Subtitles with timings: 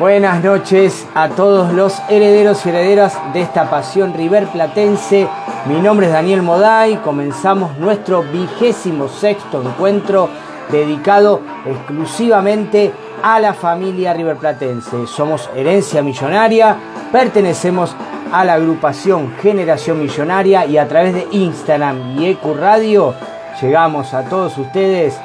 [0.00, 5.28] Buenas noches a todos los herederos y herederas de esta pasión River Platense.
[5.66, 6.96] Mi nombre es Daniel Moday.
[7.04, 10.30] Comenzamos nuestro vigésimo sexto encuentro
[10.72, 12.90] dedicado exclusivamente
[13.22, 15.06] a la familia River Platense.
[15.06, 16.78] Somos herencia millonaria,
[17.12, 17.94] pertenecemos
[18.32, 23.14] a la agrupación Generación Millonaria y a través de Instagram y EQ Radio
[23.60, 25.20] llegamos a todos ustedes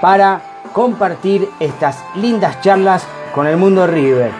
[0.00, 0.40] para
[0.72, 3.04] compartir estas lindas charlas
[3.34, 4.30] con el mundo River.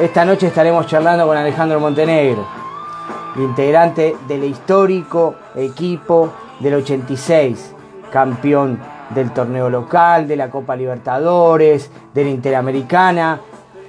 [0.00, 2.46] Esta noche estaremos charlando con Alejandro Montenegro,
[3.36, 7.74] integrante del histórico equipo del 86,
[8.12, 8.78] campeón
[9.10, 13.40] del torneo local, de la Copa Libertadores, de la Interamericana.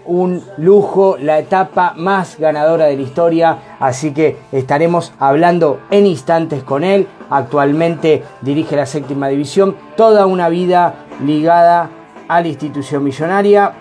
[0.06, 6.64] Un lujo, la etapa más ganadora de la historia, así que estaremos hablando en instantes
[6.64, 7.08] con él.
[7.32, 11.90] Actualmente dirige la séptima división, toda una vida ligada
[12.28, 13.74] a la institución millonaria.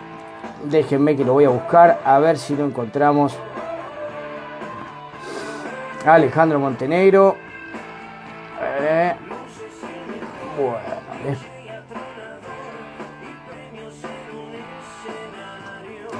[0.65, 3.37] Déjenme que lo voy a buscar a ver si lo encontramos.
[6.07, 7.37] Alejandro Montenegro.
[8.61, 9.15] Eh,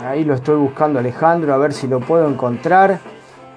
[0.05, 2.99] Ahí lo estoy buscando Alejandro, a ver si lo puedo encontrar.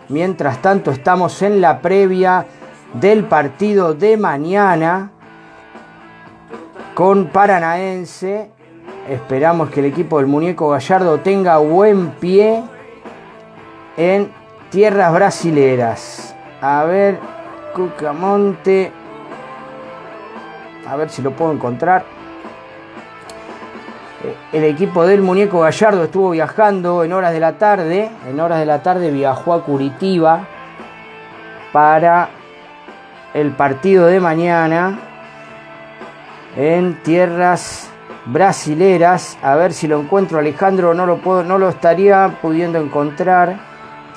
[0.09, 2.45] Mientras tanto estamos en la previa
[2.93, 5.11] del partido de mañana
[6.93, 8.51] con Paranaense
[9.09, 12.61] Esperamos que el equipo del muñeco Gallardo tenga buen pie
[13.95, 14.29] en
[14.69, 16.35] tierras brasileras.
[16.61, 17.17] A ver,
[17.73, 18.91] Cucamonte.
[20.85, 22.03] A ver si lo puedo encontrar.
[24.25, 28.11] Eh, el equipo del muñeco Gallardo estuvo viajando en horas de la tarde.
[28.27, 30.41] En horas de la tarde viajó a Curitiba
[31.71, 32.27] para
[33.33, 34.99] el partido de mañana
[36.57, 37.89] en tierras
[38.27, 39.37] brasileras.
[39.41, 43.59] A ver si lo encuentro, Alejandro, no lo, puedo, no lo estaría pudiendo encontrar.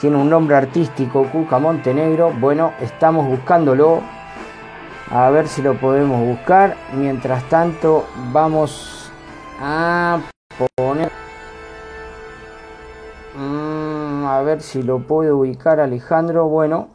[0.00, 2.32] Tiene un nombre artístico, Cuca Montenegro.
[2.32, 4.00] Bueno, estamos buscándolo.
[5.10, 6.76] A ver si lo podemos buscar.
[6.94, 9.10] Mientras tanto, vamos
[9.60, 10.20] a
[10.76, 11.10] poner...
[13.36, 16.46] Mm, a ver si lo puedo ubicar, Alejandro.
[16.46, 16.88] Bueno,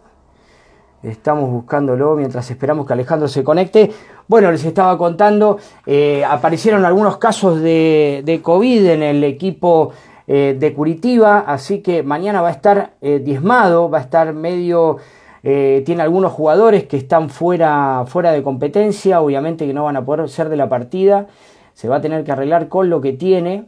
[1.03, 3.91] estamos buscándolo mientras esperamos que Alejandro se conecte.
[4.27, 9.91] Bueno, les estaba contando, eh, aparecieron algunos casos de, COVID en el equipo
[10.25, 14.97] eh, de Curitiba, así que mañana va a estar eh, diezmado, va a estar medio...
[15.43, 20.27] tiene algunos jugadores que están fuera, fuera de competencia, obviamente que no van a poder
[20.27, 21.27] ser de la partida,
[21.73, 23.65] se va a tener que arreglar con lo que tiene,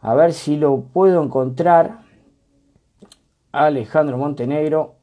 [0.00, 2.00] a ver si lo puedo encontrar.
[3.52, 4.95] Alejandro Montenegro,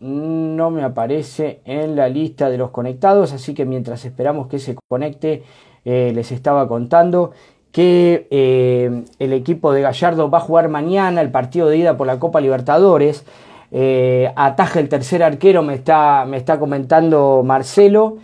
[0.00, 4.76] no me aparece en la lista de los conectados, así que mientras esperamos que se
[4.88, 5.42] conecte,
[5.84, 7.32] eh, les estaba contando
[7.70, 12.06] que eh, el equipo de Gallardo va a jugar mañana el partido de ida por
[12.06, 13.24] la Copa Libertadores.
[13.72, 18.16] Eh, ataja el tercer arquero, me está, me está comentando Marcelo.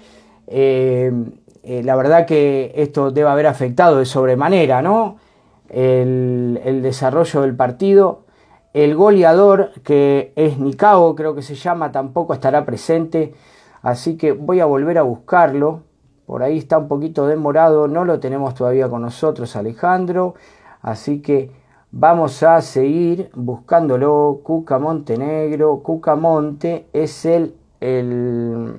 [0.49, 5.19] la verdad que esto debe haber afectado de sobremanera, ¿no?
[5.69, 8.26] El, el desarrollo del partido.
[8.77, 13.33] El goleador, que es Nicao, creo que se llama, tampoco estará presente.
[13.81, 15.85] Así que voy a volver a buscarlo.
[16.27, 17.89] Por ahí está un poquito demorado.
[17.89, 20.35] No lo tenemos todavía con nosotros, Alejandro.
[20.83, 21.51] Así que
[21.91, 24.41] vamos a seguir buscándolo.
[24.43, 25.79] Cuca Montenegro.
[25.79, 28.79] Cuca Monte es el, el,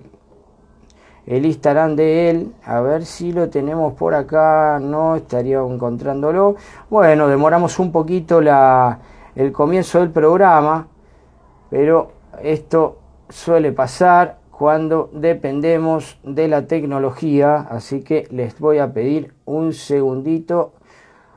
[1.26, 2.54] el Instagram de él.
[2.66, 4.78] A ver si lo tenemos por acá.
[4.80, 6.56] No estaría encontrándolo.
[6.88, 9.00] Bueno, demoramos un poquito la
[9.38, 10.88] el comienzo del programa,
[11.70, 12.12] pero
[12.42, 12.98] esto
[13.30, 20.74] suele pasar cuando dependemos de la tecnología, así que les voy a pedir un segundito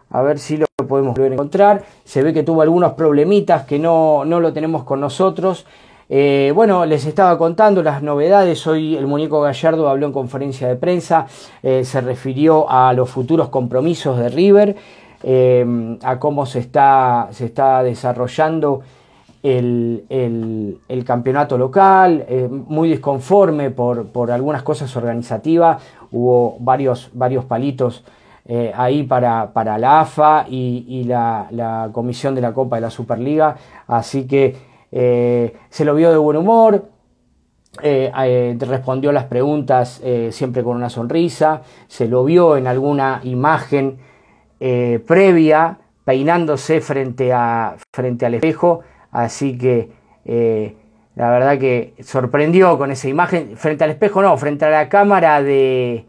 [0.09, 1.85] a ver si lo podemos volver a encontrar.
[2.05, 5.67] Se ve que tuvo algunos problemitas que no, no lo tenemos con nosotros.
[6.09, 8.67] Eh, bueno, les estaba contando las novedades.
[8.67, 11.27] Hoy el muñeco Gallardo habló en conferencia de prensa,
[11.63, 14.77] eh, se refirió a los futuros compromisos de River.
[15.23, 18.81] Em, a cómo se está, se está desarrollando
[19.43, 28.03] el, campeonato local, eh, muy disconforme por, algunas cosas organizativas, hubo varios, varios palitos
[28.47, 33.57] eh, ahí para, para, la AFA y, la, comisión de la Copa de la Superliga,
[33.89, 34.57] así que
[34.91, 36.89] eh, se lo vio de buen humor,
[37.83, 43.99] respondió las preguntas siempre con una sonrisa, se lo vio en alguna imagen
[44.61, 48.81] eh, previa, peinándose frente, a, frente al espejo,
[49.11, 49.91] así que
[50.25, 50.77] eh,
[51.17, 55.43] la verdad que sorprendió con esa imagen, frente al espejo no, frente a la cámara
[55.43, 56.07] de,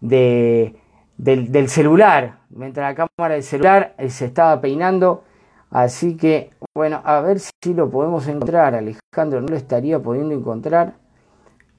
[0.00, 0.76] de,
[1.16, 2.40] del, celular.
[2.50, 5.24] Mientras la cámara del celular eh, se estaba peinando.
[5.70, 8.74] Así que, bueno, a ver si lo podemos encontrar.
[8.74, 10.94] Alejandro no lo estaría pudiendo encontrar.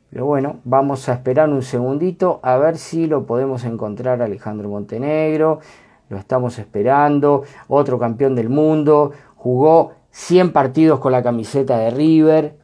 [0.10, 5.60] Pero bueno, vamos a esperar un segundito a ver si lo podemos encontrar Alejandro Montenegro.
[6.10, 7.44] Lo estamos esperando.
[7.68, 9.12] Otro campeón del mundo.
[9.36, 12.58] Jugó 100 partidos con la camiseta de River.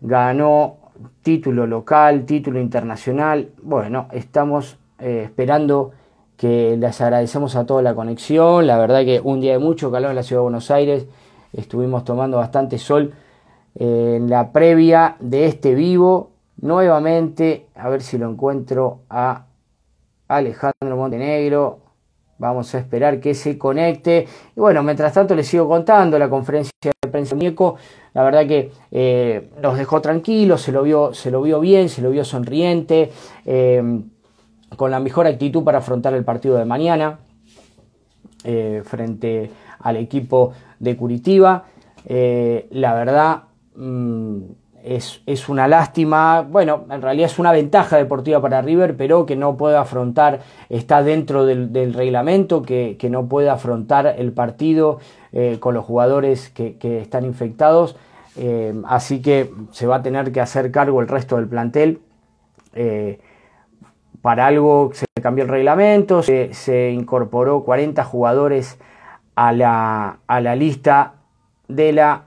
[0.00, 0.76] Ganó
[1.22, 3.50] título local, título internacional.
[3.62, 5.92] Bueno, estamos eh, esperando
[6.36, 8.66] que les agradecemos a toda la conexión.
[8.66, 11.06] La verdad que un día de mucho calor en la ciudad de Buenos Aires.
[11.52, 13.14] Estuvimos tomando bastante sol
[13.76, 16.30] eh, en la previa de este vivo.
[16.60, 19.46] Nuevamente, a ver si lo encuentro a
[20.28, 21.83] Alejandro Montenegro.
[22.38, 24.26] Vamos a esperar que se conecte.
[24.56, 27.76] Y bueno, mientras tanto les sigo contando la conferencia de prensa Muñeco.
[28.12, 32.02] La verdad que eh, los dejó tranquilos, se lo, vio, se lo vio bien, se
[32.02, 33.10] lo vio sonriente.
[33.44, 34.02] Eh,
[34.76, 37.18] con la mejor actitud para afrontar el partido de mañana
[38.44, 39.50] eh, frente
[39.80, 41.64] al equipo de Curitiba.
[42.06, 43.44] Eh, la verdad
[43.76, 44.38] mm,
[44.84, 49.56] es, una lástima, bueno, en realidad es una ventaja deportiva para River, pero que no
[49.56, 54.98] puede afrontar, está dentro del, reglamento, que, no puede afrontar el partido
[55.32, 57.96] eh, con los jugadores que, están infectados.
[58.86, 62.00] así que se va a tener que hacer cargo el resto del plantel
[64.24, 68.78] para algo se cambió el reglamento, se, incorporó 40 jugadores
[69.34, 71.16] a la, a la, lista
[71.68, 72.22] de la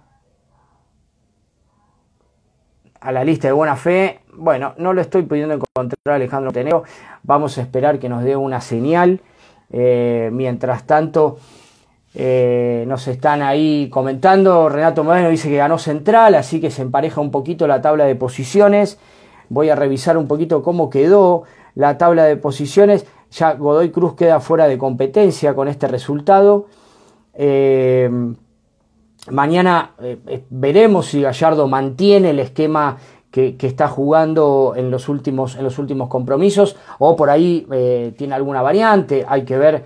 [2.99, 4.19] a la lista de buena fe.
[4.33, 6.83] Bueno, no lo estoy pudiendo encontrar Alejandro Teneo.
[7.23, 9.21] Vamos a esperar que nos dé una señal.
[9.71, 11.37] Eh, mientras tanto,
[12.15, 14.69] eh, nos están ahí comentando.
[14.69, 18.15] Renato Moreno dice que ganó Central, así que se empareja un poquito la tabla de
[18.15, 18.99] posiciones.
[19.49, 21.43] Voy a revisar un poquito cómo quedó
[21.75, 23.05] la tabla de posiciones.
[23.31, 26.67] Ya Godoy Cruz queda fuera de competencia con este resultado.
[27.33, 28.09] Eh,
[29.29, 32.97] mañana eh, eh, veremos si Gallardo mantiene el esquema
[33.31, 37.67] que, está jugando en los, últimos, en los últimos compromisos o por ahí
[38.17, 39.25] tiene alguna variante.
[39.27, 39.83] Hay que ver,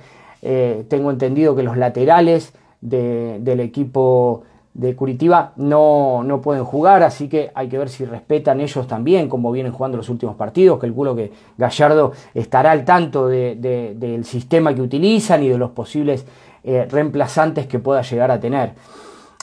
[0.87, 4.43] tengo entendido que los laterales del equipo
[4.73, 9.27] de Curitiba no, no, pueden jugar, así que hay que ver si respetan ellos también
[9.27, 10.79] como vienen jugando los últimos partidos.
[10.79, 16.25] Calculo que Gallardo estará al tanto del sistema que utilizan y de los posibles
[16.63, 18.73] eh, reemplazantes que pueda llegar a tener.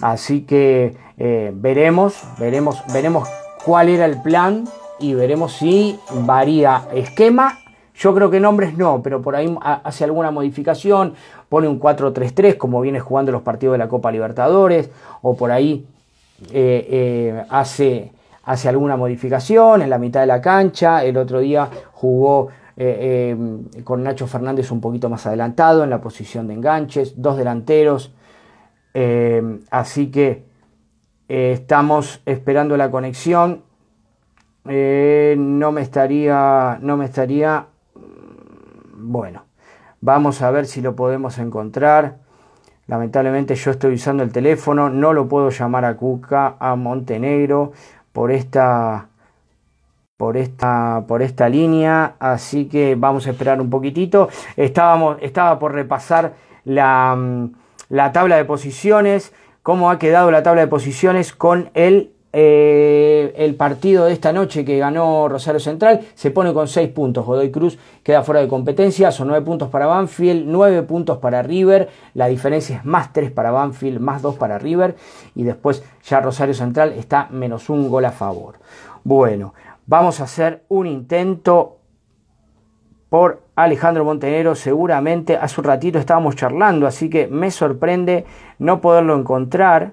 [0.01, 3.29] Así que eh, veremos, veremos, veremos
[3.65, 4.65] cuál era el plan
[5.01, 7.59] y veremos si varía esquema
[7.99, 11.15] yo creo que nombres no, pero por ahí hace alguna modificación,
[11.49, 14.89] pone un 4-3-3 como viene jugando los partidos de la Copa Libertadores,
[15.21, 15.85] o por ahí
[16.53, 18.13] eh, eh, hace,
[18.45, 21.03] hace alguna modificación en la mitad de la cancha.
[21.05, 22.49] El otro día jugó
[23.83, 28.13] con Nacho Fernández un poquito más adelantado en la posición de enganches, dos delanteros.
[29.71, 30.45] Así que
[31.29, 33.63] estamos esperando la conexión.
[34.65, 37.67] no me estaría, no me estaría
[39.01, 39.45] bueno,
[40.01, 42.19] vamos a ver si lo podemos encontrar.
[42.87, 47.73] Lamentablemente yo estoy usando el teléfono, no lo puedo llamar a Cuca, a Montenegro,
[48.13, 49.09] por esta,
[50.17, 54.29] por esta, por esta línea, así que vamos a esperar un poquitito.
[54.57, 57.53] Estábamos, estaba por repasar la, mm,
[57.89, 63.55] la tabla de posiciones, cómo ha quedado la tabla de posiciones con el eh, el
[63.55, 67.25] partido de esta noche que ganó Rosario Central se pone con 6 puntos.
[67.25, 69.11] Godoy Cruz queda fuera de competencia.
[69.11, 71.89] Son 9 puntos para Banfield, 9 puntos para River.
[72.15, 74.97] La diferencia es más 3 para Banfield, más 2 para River.
[75.35, 78.57] Y después ya Rosario Central está menos un gol a favor.
[79.05, 79.55] Bueno,
[79.87, 81.78] vamos a hacer un intento
[83.09, 84.55] por Alejandro Montenegro.
[84.55, 88.25] Seguramente hace un ratito estábamos charlando, así que me sorprende
[88.59, 89.93] no poderlo encontrar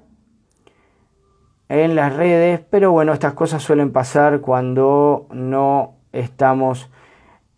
[1.70, 6.90] en las redes, pero bueno, estas cosas suelen pasar cuando no estamos,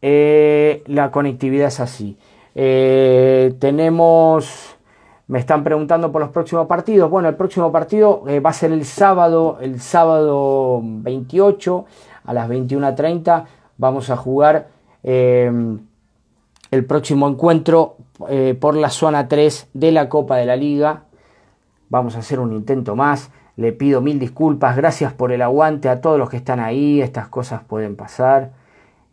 [0.01, 2.17] eh, la conectividad es así.
[2.55, 4.77] Eh, tenemos,
[5.27, 7.09] me están preguntando por los próximos partidos.
[7.09, 11.85] Bueno, el próximo partido eh, va a ser el sábado, el sábado 28
[12.25, 13.45] a las 21.30.
[13.77, 14.69] Vamos a jugar
[15.09, 17.95] el próximo encuentro
[18.59, 21.03] por la zona 3 de la Copa de la Liga.
[21.89, 23.31] Vamos a hacer un intento más.
[23.55, 27.27] Le pido mil disculpas, gracias por el aguante a todos los que están ahí, estas
[27.27, 28.51] cosas pueden pasar.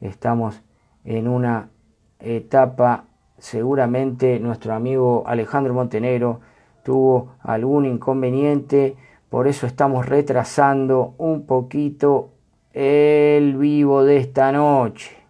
[0.00, 0.60] Estamos
[1.04, 1.70] en una
[2.18, 3.04] etapa,
[3.38, 6.40] seguramente nuestro amigo Alejandro Montenegro
[6.82, 8.96] tuvo algún inconveniente,
[9.30, 12.32] por eso estamos retrasando un poquito
[12.74, 15.23] el vivo de esta noche.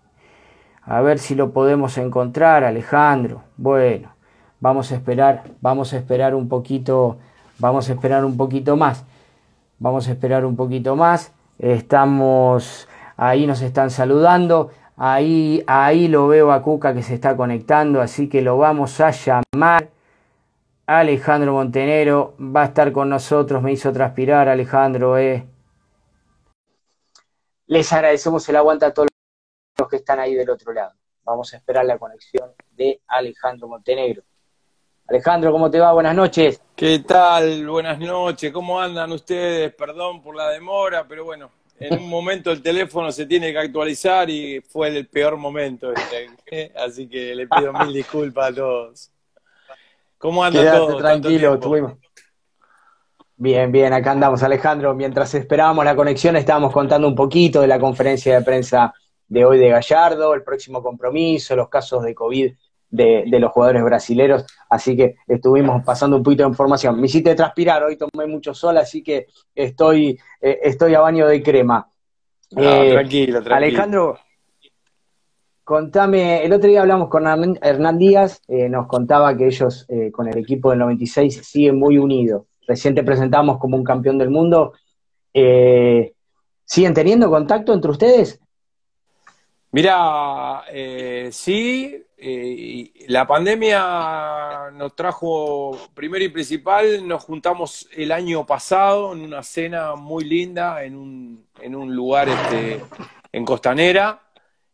[0.87, 3.43] A ver si lo podemos encontrar, Alejandro.
[3.57, 4.11] Bueno,
[4.61, 7.19] vamos a esperar, vamos a esperar un poquito,
[7.59, 9.05] vamos a esperar un poquito más.
[9.79, 11.33] Vamos a esperar un poquito más.
[11.59, 14.71] Estamos ahí nos están saludando.
[14.97, 19.11] Ahí ahí lo veo a Cuca que se está conectando, así que lo vamos a
[19.11, 19.89] llamar.
[20.87, 25.47] Alejandro Montenero va a estar con nosotros, me hizo transpirar Alejandro, eh.
[27.67, 28.93] Les agradecemos el aguante a
[29.77, 30.93] los que están ahí del otro lado.
[31.25, 34.23] Vamos a esperar la conexión de Alejandro Montenegro.
[35.07, 35.93] Alejandro, ¿cómo te va?
[35.93, 36.63] Buenas noches.
[36.75, 37.67] ¿Qué tal?
[37.67, 38.53] Buenas noches.
[38.53, 39.75] ¿Cómo andan ustedes?
[39.75, 44.31] Perdón por la demora, pero bueno, en un momento el teléfono se tiene que actualizar
[44.31, 46.73] y fue el peor momento este.
[46.77, 49.11] Así que le pido mil disculpas a todos.
[50.19, 50.99] ¿Cómo andan todos?
[50.99, 51.95] Tranquilo, tuvimos.
[53.37, 54.95] Bien, bien, acá andamos, Alejandro.
[54.95, 58.95] Mientras esperábamos la conexión, estábamos contando un poquito de la conferencia de prensa
[59.29, 62.53] de hoy de Gallardo, el próximo compromiso, los casos de COVID
[62.95, 67.01] de, los jugadores brasileros, así que estuvimos pasando un poquito de información.
[67.01, 71.43] Me hiciste transpirar, hoy tomé mucho sol, así que estoy, eh, estoy a baño de
[71.43, 71.89] crema.
[72.57, 73.57] Eh, tranquilo, tranquilo.
[73.57, 74.19] Alejandro,
[75.65, 80.39] contame, el otro día hablamos con Hernán Díaz, eh, nos contaba que ellos con el
[80.39, 82.45] equipo del 96 siguen muy unidos.
[82.67, 84.73] Reciente presentamos como un campeón del mundo.
[85.33, 88.41] ¿Siguen teniendo contacto entre ustedes?
[89.75, 90.63] Mira,
[91.33, 99.23] sí, eh, la pandemia nos trajo, primero y principal, nos juntamos el año pasado en
[99.23, 102.85] una cena muy linda en un, en un lugar este,
[103.33, 104.23] en Costanera.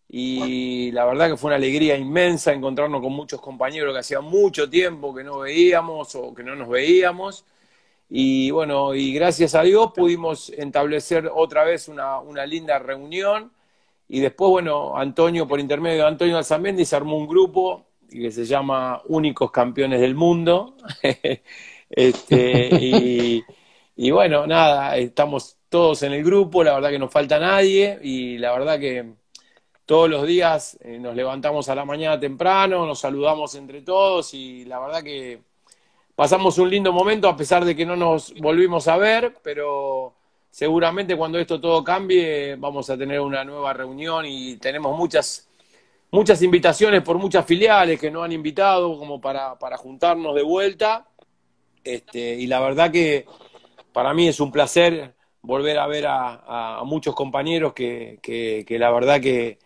[0.07, 4.69] Y la verdad que fue una alegría inmensa encontrarnos con muchos compañeros que hacía mucho
[4.69, 7.47] tiempo que no veíamos o que no nos veíamos.
[8.11, 13.51] Y bueno, y gracias a Dios pudimos establecer otra vez una, una linda reunión
[14.13, 18.45] y después, bueno, Antonio, por intermedio de Antonio Alzamendi, se armó un grupo que se
[18.45, 20.75] llama Únicos Campeones del Mundo.
[21.91, 23.45] este,
[23.95, 28.37] y, bueno, nada, estamos todos en el grupo, la verdad que no falta nadie y
[28.39, 29.13] la verdad que
[29.87, 34.65] todos los días eh, nos levantamos a la mañana temprano, nos saludamos entre todos y
[34.65, 35.41] la verdad que
[36.17, 40.17] pasamos un lindo momento a pesar de que no nos volvimos a ver, pero
[40.51, 45.49] seguramente cuando esto todo cambie vamos a tener una nueva reunión y tenemos muchas,
[46.11, 51.07] muchas invitaciones por muchas filiales que nos han invitado como para, para juntarnos de vuelta.
[51.83, 53.27] Este, y la verdad que
[53.93, 59.21] para mí es un placer volver a ver a, muchos compañeros que, que, la verdad
[59.21, 59.59] que,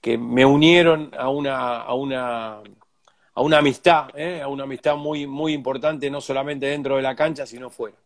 [0.00, 2.62] que, me unieron a una, a una,
[3.34, 4.40] a una amistad, ¿eh?
[4.40, 7.96] a una amistad muy, muy importante, no solamente dentro de la cancha, sino fuera.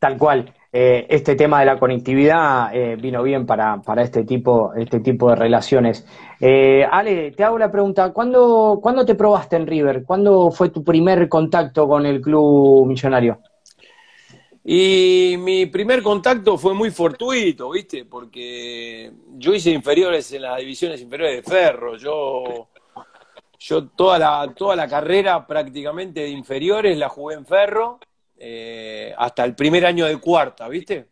[0.00, 0.52] Tal cual.
[0.72, 5.28] Eh, este tema de la conectividad eh, vino bien para, para, este, tipo, este tipo
[5.28, 6.06] de relaciones.
[6.40, 10.04] Eh, Ale, te hago la pregunta, ¿cuándo, ¿cuándo te probaste en River?
[10.04, 13.40] ¿Cuándo fue tu primer contacto con el club millonario?
[14.64, 18.06] Y mi primer contacto fue muy fortuito, ¿viste?
[18.06, 21.96] Porque yo hice inferiores en las divisiones inferiores de Ferro.
[21.96, 22.68] Yo,
[23.58, 27.98] yo toda, la, toda la carrera prácticamente de inferiores la jugué en Ferro
[28.42, 31.08] eh, hasta el primer año de cuarta, ¿viste?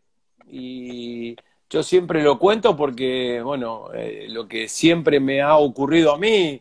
[0.47, 1.35] Y
[1.69, 6.59] yo siempre lo cuento porque, bueno, eh, lo que siempre me ha ocurrido a mí,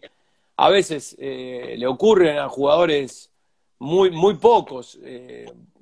[0.56, 3.30] a veces eh, le ocurren a jugadores
[3.78, 4.98] muy, muy pocos,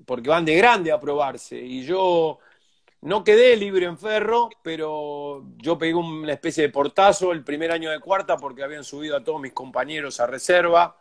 [0.05, 1.59] porque van de grande a probarse.
[1.61, 2.38] Y yo
[3.00, 7.90] no quedé libre en ferro, pero yo pegué una especie de portazo el primer año
[7.90, 10.97] de cuarta porque habían subido a todos mis compañeros a reserva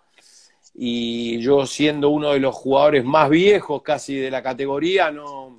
[0.77, 5.57] y yo siendo uno de los jugadores más viejos casi de la categoría, no,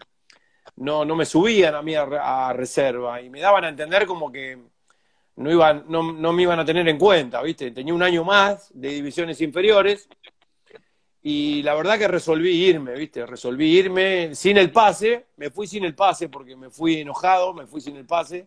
[0.76, 4.58] no, no me subían a mí a, reserva y me daban a entender como que
[5.36, 7.70] no, iban, no, no, me iban a tener en cuenta, ¿viste?
[7.70, 10.08] Tenía un año más de divisiones inferiores
[11.22, 13.24] y la verdad que resolví irme, ¿viste?
[13.24, 17.66] Resolví irme sin el pase, me fui sin el pase porque me fui enojado, me
[17.66, 18.46] fui sin el pase.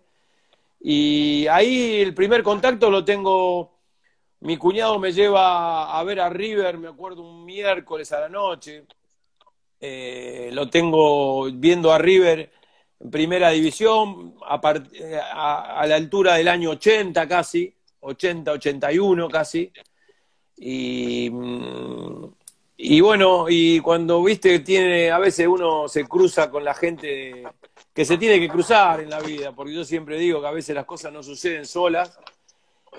[0.79, 3.78] Y ahí el primer contacto lo tengo
[4.41, 8.85] mi cuñado me lleva a ver a River, me acuerdo, un miércoles a la noche.
[9.79, 12.51] Eh, lo tengo viendo a River
[12.99, 19.71] en primera división, a, la altura del año 80 casi, 80, 81 casi.
[20.57, 22.25] Y, mm,
[22.77, 27.43] y bueno, y cuando viste tiene, a veces uno se cruza con la gente
[27.93, 30.75] que se tiene que cruzar en la vida, porque yo siempre digo que a veces
[30.75, 32.17] las cosas no suceden solas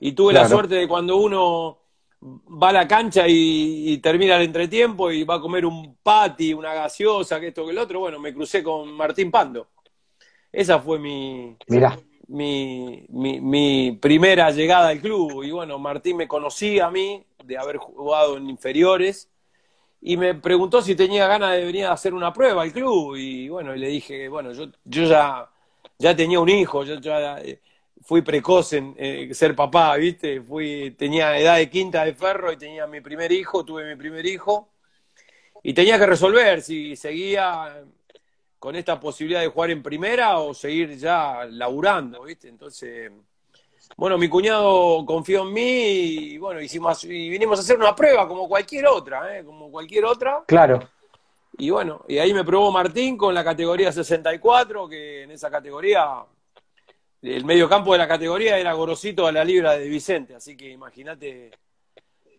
[0.00, 1.78] y tuve la suerte de cuando uno
[2.22, 6.74] va a la cancha y, termina el entretiempo y va a comer un pati, una
[6.74, 9.68] gaseosa, que esto que el otro, bueno, me crucé con Martín Pando.
[10.52, 11.56] Esa fue mi,
[12.28, 15.44] mi, mi, primera llegada al club.
[15.44, 19.30] Y bueno, Martín me conocía a mí de haber jugado en inferiores
[20.00, 23.16] y me preguntó si tenía ganas de venir a hacer una prueba al club.
[23.16, 25.48] Y bueno, le dije, bueno, yo, yo ya,
[25.98, 27.60] ya tenía un hijo, yo ya eh,
[28.10, 30.40] fui precoz en eh, ser papá, ¿viste?
[30.40, 34.26] Fui, tenía edad de quinta de ferro y tenía mi primer hijo, tuve mi primer
[34.26, 34.68] hijo.
[35.62, 37.84] Y tenía que resolver si seguía
[38.58, 42.48] con esta posibilidad de jugar en primera o seguir ya laburando, ¿viste?
[42.48, 43.12] Entonces,
[43.96, 45.82] bueno, mi cuñado confió en mí
[46.32, 49.44] y bueno, hicimos y vinimos a hacer una prueba como cualquier otra, ¿eh?
[49.44, 50.42] Como cualquier otra.
[50.48, 50.80] Claro.
[51.58, 56.24] Y bueno, y ahí me probó Martín con la categoría 64, que en esa categoría
[57.22, 60.70] el medio campo de la categoría era Gorosito a la libra de Vicente, así que
[60.70, 61.50] imagínate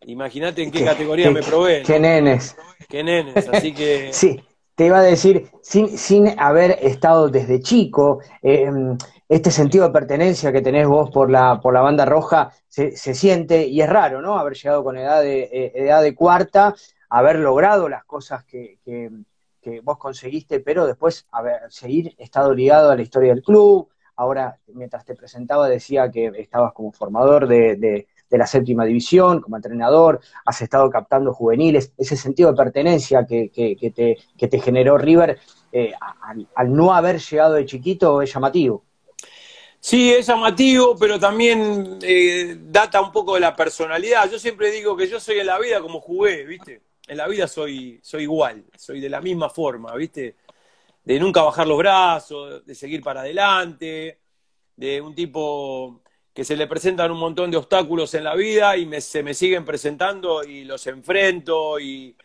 [0.06, 1.84] imagínate en qué, categoría me probé.
[1.84, 2.58] Qué nenes.
[2.90, 4.42] Qué nenes, así que Sí
[4.82, 8.98] te iba a decir, sin, sin haber estado desde chico, em,
[9.30, 13.68] este sentido de pertenencia que tenés vos por la, por la banda roja se, siente,
[13.68, 14.40] y es raro, ¿no?
[14.40, 16.74] Haber llegado con edad de, eh, edad de cuarta,
[17.10, 19.12] haber logrado las cosas que, que,
[19.84, 23.88] vos conseguiste, pero después haber, seguir estado ligado a la historia del club.
[24.22, 30.20] Ahora, mientras te presentaba, decía que estabas como formador de la séptima división, como entrenador,
[30.46, 33.50] has estado captando juveniles, ese sentido de pertenencia que,
[33.96, 35.40] te, te, generó River
[35.72, 35.94] eh,
[36.54, 38.84] al, no haber llegado de chiquito es llamativo.
[39.80, 44.30] Sí, es llamativo, pero también eh, data un poco de la personalidad.
[44.30, 46.82] Yo siempre digo que yo soy en la vida como jugué, ¿viste?
[47.08, 50.36] En la vida soy, soy igual, soy de la misma forma, ¿viste?
[51.04, 54.20] De nunca bajar los brazos, de seguir para adelante,
[54.76, 56.02] de un tipo
[56.34, 59.66] que se le presentan un montón de obstáculos en la vida y se me siguen
[59.66, 62.16] presentando y los enfrento y,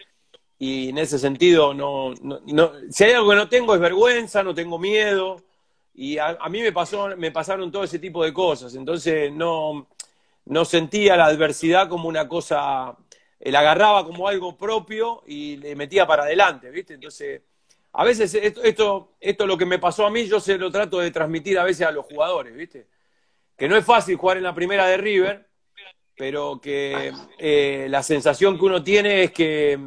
[0.59, 4.79] en ese sentido no, no, si hay algo que no tengo es vergüenza, no tengo
[4.79, 5.43] miedo
[5.95, 9.89] y a, mí me pasó me pasaron todo ese tipo de cosas, entonces no
[10.47, 12.97] no sentía la adversidad como una cosa
[13.41, 16.95] la agarraba como algo propio y le metía para adelante, ¿viste?
[16.95, 17.43] Entonces,
[17.99, 20.99] a veces esto, esto, esto lo que me pasó a mí, yo se lo trato
[20.99, 22.87] de transmitir a veces a los jugadores, ¿viste?
[23.57, 25.47] que no es fácil jugar en la primera de River,
[26.17, 29.79] pero que eh, la sensación que uno tiene es que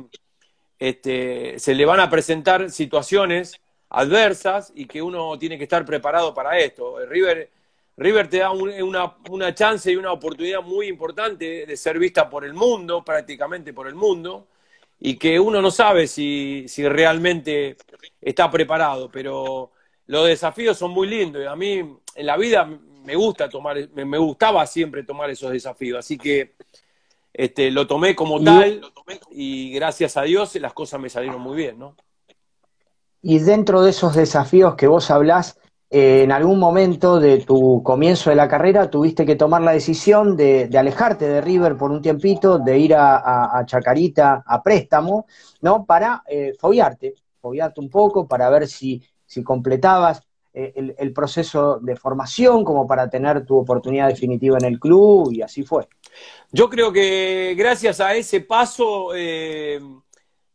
[0.78, 6.34] este, se le van a presentar situaciones adversas y que uno tiene que estar preparado
[6.34, 7.06] para esto.
[7.08, 7.50] River,
[7.98, 12.45] River te da una, una, chance y una oportunidad muy importante de ser vista por
[12.45, 14.48] el mundo, prácticamente por el mundo,
[14.99, 17.77] y que uno no sabe si, si realmente
[18.21, 19.71] está preparado, pero
[20.07, 21.47] los desafíos son muy lindos.
[21.47, 26.17] A mí en la vida me gusta tomar, me, gustaba siempre tomar esos desafíos, así
[26.17, 26.55] que
[27.33, 28.81] este, lo tomé como tal
[29.31, 31.95] y gracias a Dios las cosas me salieron muy bien, ¿no?
[33.21, 35.59] Y dentro de esos desafíos que vos hablás,
[35.91, 40.69] en algún momento de tu comienzo de la carrera tuviste que tomar la decisión de,
[40.78, 45.25] alejarte de River por un tiempito, de ir a, Chacarita a préstamo,
[45.62, 45.86] ¿no?
[45.86, 50.21] Para eh, fobiarte, fobiarte un poco, para ver si, si completabas
[50.52, 55.43] eh, el, proceso de formación como para tener tu oportunidad definitiva en el club y
[55.43, 55.88] así fue.
[56.52, 59.80] Yo creo que gracias a ese paso eh,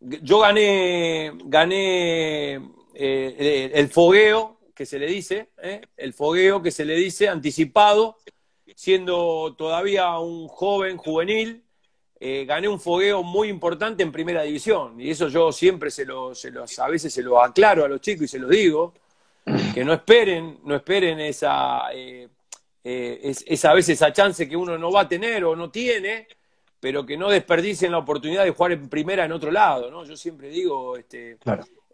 [0.01, 2.57] yo gané, gané
[2.93, 5.51] eh, el fogueo que se le dice,
[5.97, 8.17] el fogueo que se le dice anticipado,
[8.75, 11.63] siendo todavía un joven juvenil,
[12.47, 15.01] gané un fogueo muy importante en primera división.
[15.01, 18.25] Y eso yo siempre se lo, se a veces se lo aclaro a los chicos
[18.25, 18.95] y se lo digo
[19.75, 22.29] que no esperen, no esperen esa, eh,
[22.83, 26.27] eh, esa vez esa chance que uno no va a tener o no tiene,
[26.81, 30.05] pero que no desperdicien la oportunidad de jugar en primera en otro lado, ¿no?
[30.05, 31.39] Yo siempre digo, este,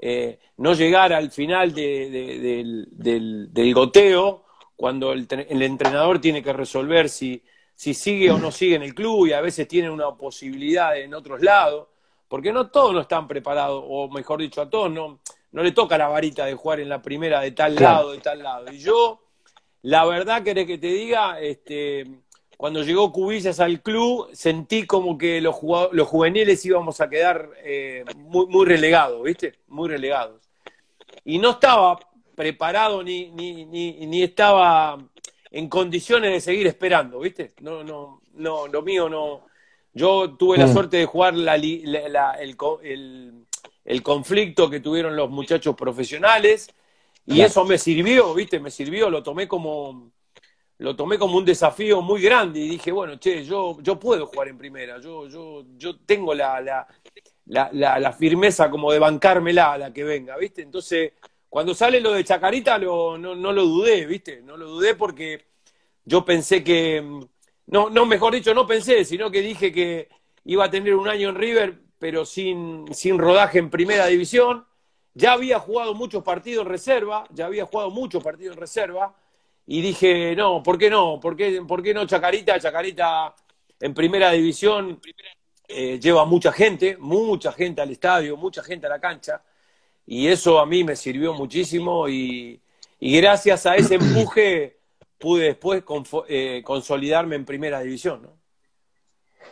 [0.00, 4.44] eh, no llegar al final del, del, goteo
[4.76, 7.42] cuando el, el, entrenador tiene que resolver si,
[7.74, 11.14] si sigue o no sigue en el club y a veces tiene una posibilidad en
[11.14, 11.88] otros lados,
[12.28, 15.20] porque no todos no están preparados, o mejor dicho, a todos no
[15.52, 18.42] no le toca la varita de jugar en la primera de tal lado, de tal
[18.42, 18.72] lado.
[18.72, 19.20] Y yo,
[19.82, 22.06] la verdad, querés que te diga, este,
[22.61, 25.57] cuando llegó Cubillas al club, sentí como que los,
[25.92, 29.55] los juveniles íbamos a quedar eh, muy, muy relegados, ¿viste?
[29.68, 30.42] Muy relegados.
[31.25, 31.99] Y no estaba
[32.35, 34.99] preparado ni, ni, ni, ni estaba
[35.51, 37.55] en condiciones de seguir esperando, ¿viste?
[37.61, 39.46] No, no, no, lo mío no.
[39.94, 40.73] Yo tuve la mm.
[40.75, 43.44] suerte de jugar la, la, el, el
[43.90, 46.70] el conflicto que tuvieron los muchachos profesionales
[47.27, 48.61] y eso me sirvió, ¿viste?
[48.61, 50.11] Me sirvió, lo tomé como
[50.80, 54.48] lo tomé como un desafío muy grande y dije, bueno, che, yo, yo puedo jugar
[54.48, 56.86] en primera, yo, yo, yo tengo la, la,
[57.46, 60.62] la, la firmeza como de bancármela a la que venga, ¿viste?
[60.62, 61.12] Entonces,
[61.50, 64.40] cuando sale lo de Chacarita no, no lo dudé, ¿viste?
[64.42, 65.44] No lo dudé porque
[66.04, 67.02] yo pensé que,
[67.66, 70.08] no, no, mejor dicho, no pensé, sino que dije que
[70.44, 74.66] iba a tener un año en River, pero sin, sin rodaje en primera división.
[75.12, 79.14] Ya había jugado muchos partidos en reserva, ya había jugado muchos partidos en reserva,
[79.72, 81.20] y dije, no, ¿por qué no?
[81.20, 82.59] ¿Por qué, por qué no Chacarita?
[82.59, 83.33] Chacarita
[83.78, 85.00] en primera división
[85.68, 89.40] eh, lleva mucha gente, mucha gente al estadio, mucha gente a la cancha,
[90.04, 92.61] y eso a mí me sirvió muchísimo y,
[92.98, 94.78] gracias a ese empuje
[95.18, 95.85] pude después
[96.26, 98.28] eh, consolidarme en primera división.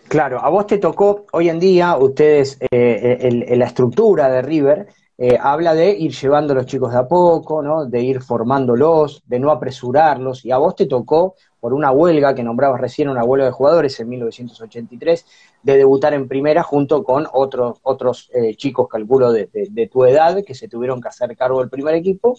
[0.09, 4.89] Claro, a vos te tocó, hoy en día, ustedes, eh, la estructura de River
[5.21, 7.87] eh, habla de ir llevando a los chicos de a poco, ¿no?
[7.87, 12.45] de ir formándolos, de no apresurarlos, y a vos te tocó, por una huelga que
[12.45, 15.27] nombrabas recién, una huelga de jugadores en 1983,
[15.65, 20.55] de debutar en primera junto con otros, otros eh, chicos, calculo, de, tu edad, que
[20.55, 22.39] se tuvieron que hacer cargo del primer equipo.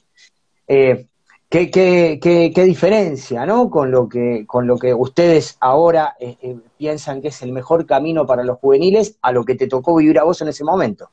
[0.66, 1.08] Eh,
[1.50, 3.70] ¿qué, qué, qué, qué, diferencia ¿no?
[3.70, 6.16] con, lo que, con lo que ustedes ahora
[6.78, 10.18] piensan que es el mejor camino para los juveniles a lo que te tocó vivir
[10.18, 11.10] a vos en ese momento?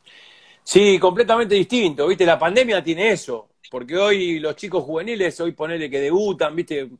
[0.68, 2.26] Sí, completamente distinto, ¿viste?
[2.26, 6.90] La pandemia tiene eso, porque hoy los chicos juveniles, hoy ponele que debutan, ¿viste?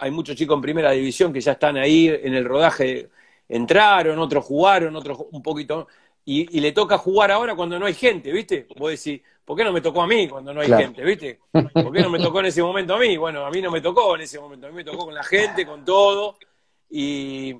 [0.00, 3.10] Hay muchos chicos en primera división que ya están ahí en el rodaje,
[3.48, 5.86] entraron, otros jugaron, otros un poquito,
[6.24, 8.66] y, le toca jugar ahora cuando no hay gente, ¿viste?
[8.76, 11.38] Vos decís, ¿por qué no me tocó a mí cuando no hay gente, ¿viste?
[11.52, 13.16] ¿Por qué no me tocó en ese momento a mí?
[13.16, 15.22] Bueno, a mí no me tocó en ese momento, a mí me tocó con la
[15.22, 16.36] gente, con todo,
[16.90, 17.54] y,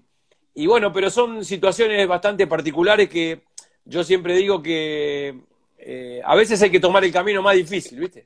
[0.53, 3.54] y bueno, pero son situaciones bastante particulares que
[3.85, 5.40] yo siempre digo que
[5.79, 8.25] eh, a veces hay que tomar el camino más difícil, ¿viste?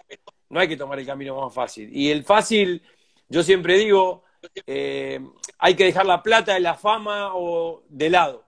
[0.48, 1.94] No hay que tomar el camino más fácil.
[1.94, 2.82] Y el fácil,
[3.28, 4.24] yo siempre digo,
[4.66, 5.20] eh,
[5.58, 8.44] hay que dejar la plata de la fama o de lado.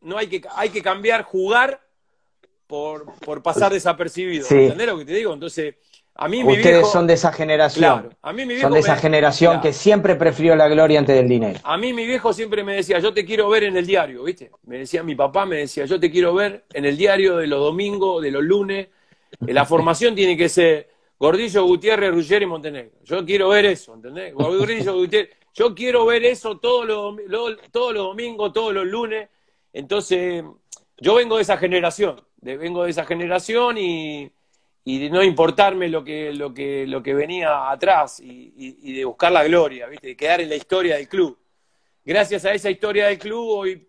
[0.00, 1.86] No hay que, hay que cambiar jugar
[2.66, 4.46] por, por pasar desapercibido.
[4.50, 5.32] ¿Entendés lo que te digo?
[5.32, 5.74] Entonces,
[6.20, 8.12] a mí Ustedes son de esa generación.
[8.22, 11.60] a mí mi son de esa generación que siempre prefirió la gloria antes del dinero.
[11.62, 14.50] A mí mi viejo siempre me decía, yo te quiero ver en el diario, ¿viste?
[14.64, 17.60] Me decía mi papá, me decía, yo te quiero ver en el diario de los
[17.60, 18.88] domingos, de los lunes.
[19.40, 20.88] La formación tiene que ser
[21.20, 22.98] Gordillo, Gutiérrez, Ruggeri y Montenegro.
[23.04, 24.34] Yo quiero ver eso, ¿entendés?
[24.34, 25.36] Gordillo, Gutiérrez.
[25.54, 27.16] Yo quiero ver eso todos los,
[27.70, 29.28] todos los domingos, todos los lunes.
[29.72, 30.42] Entonces,
[30.96, 32.20] yo vengo de esa generación.
[32.40, 34.32] vengo de esa generación y
[34.88, 39.30] y de no importarme lo que, lo que, lo que venía atrás y, de buscar
[39.30, 40.06] la gloria, ¿viste?
[40.06, 41.38] de quedar en la historia del club.
[42.02, 43.86] Gracias a esa historia del club, hoy,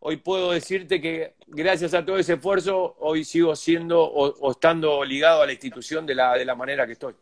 [0.00, 5.42] hoy puedo decirte que gracias a todo ese esfuerzo, hoy sigo siendo o, estando ligado
[5.42, 7.14] a la institución de la, de la manera que estoy.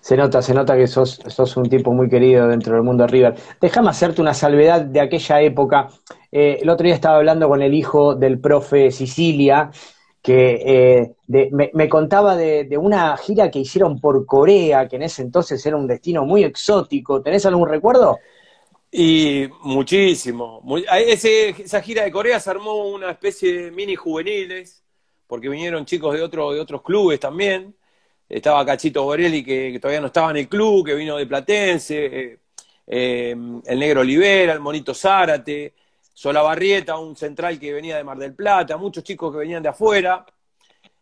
[0.00, 3.08] Se nota, se nota que sos, sos un tipo muy querido dentro del mundo de
[3.08, 3.34] River.
[3.60, 5.88] Déjame hacerte una salvedad de aquella época.
[6.32, 9.70] Eh, el otro día estaba hablando con el hijo del profe Sicilia,
[10.22, 11.12] que eh,
[11.72, 15.86] me, contaba de, una gira que hicieron por Corea, que en ese entonces era un
[15.86, 17.22] destino muy exótico.
[17.22, 18.18] ¿Tenés algún recuerdo?
[18.90, 20.62] Y muchísimo.
[20.90, 24.82] esa gira de Corea se armó una especie de mini juveniles,
[25.26, 27.74] porque vinieron chicos de, otro, de otros clubes también.
[28.28, 32.38] Estaba Cachito Borelli, que, todavía no estaba en el club, que vino de Platense, eh,
[32.86, 35.74] eh, el Negro Olivera, el Monito Zárate,
[36.18, 40.26] Solabarrieta, un central que venía de Mar del Plata, muchos chicos que venían de afuera,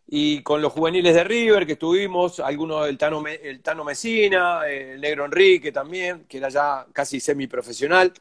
[0.07, 5.01] y con los juveniles de River que estuvimos, algunos del Tano, el Tano Mesina, el
[5.01, 8.13] Negro Enrique también, que era ya casi semiprofesional.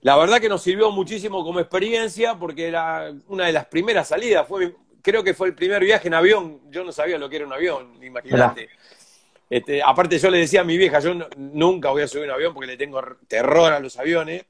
[0.00, 4.48] La verdad que nos sirvió muchísimo como experiencia porque era una de las primeras salidas,
[4.48, 7.46] fue, creo que fue el primer viaje en avión, yo no sabía lo que era
[7.46, 8.70] un avión, imagínate.
[9.50, 12.54] Este, aparte yo le decía a mi vieja, yo nunca voy a subir un avión
[12.54, 14.46] porque le tengo terror a los aviones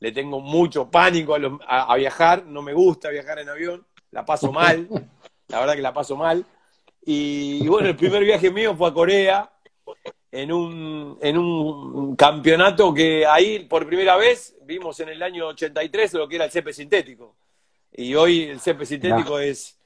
[0.00, 4.88] le tengo mucho pánico a, viajar, no me gusta viajar en avión, la paso mal,
[5.48, 6.44] la verdad que la paso mal.
[7.06, 9.50] Y, bueno, el primer viaje mío fue a Corea,
[10.32, 16.14] en un, en un campeonato que ahí por primera vez vimos en el año 83
[16.14, 17.36] lo que era el césped sintético.
[17.92, 19.78] Y hoy el césped sintético es,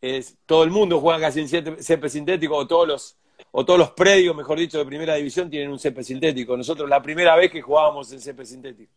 [0.00, 3.16] es, todo el mundo juega casi en césped sintético, o todos los
[3.50, 6.56] o todos los predios, mejor dicho, de primera división tienen un césped sintético.
[6.56, 8.92] Nosotros la primera vez que jugábamos en césped sintético.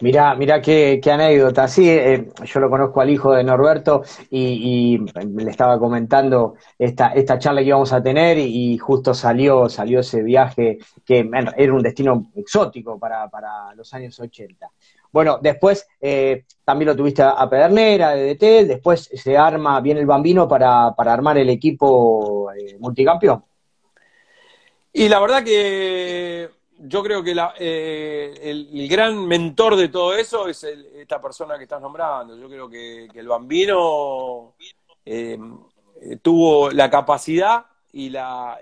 [0.00, 1.66] Mirá, mirá qué, anécdota.
[1.68, 7.38] Sí, eh, yo lo conozco al hijo de Norberto y, le estaba comentando esta, esta
[7.38, 12.30] charla que íbamos a tener y, justo salió, salió ese viaje que era un destino
[12.34, 14.70] exótico para, para los años 80.
[15.10, 20.06] Bueno, después eh, también lo tuviste a Pedernera, de DT, después se arma, viene el
[20.06, 23.42] Bambino para, para armar el equipo eh, multicampeón.
[24.92, 30.62] Y la verdad que yo creo que eh, el, gran mentor de todo eso es
[30.64, 32.36] esta persona que estás nombrando.
[32.36, 34.54] Yo creo que, el bambino,
[35.04, 35.38] eh,
[36.22, 38.58] tuvo la capacidad y la,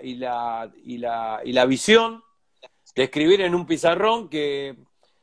[1.67, 2.23] visión
[2.95, 4.77] de escribir en un pizarrón que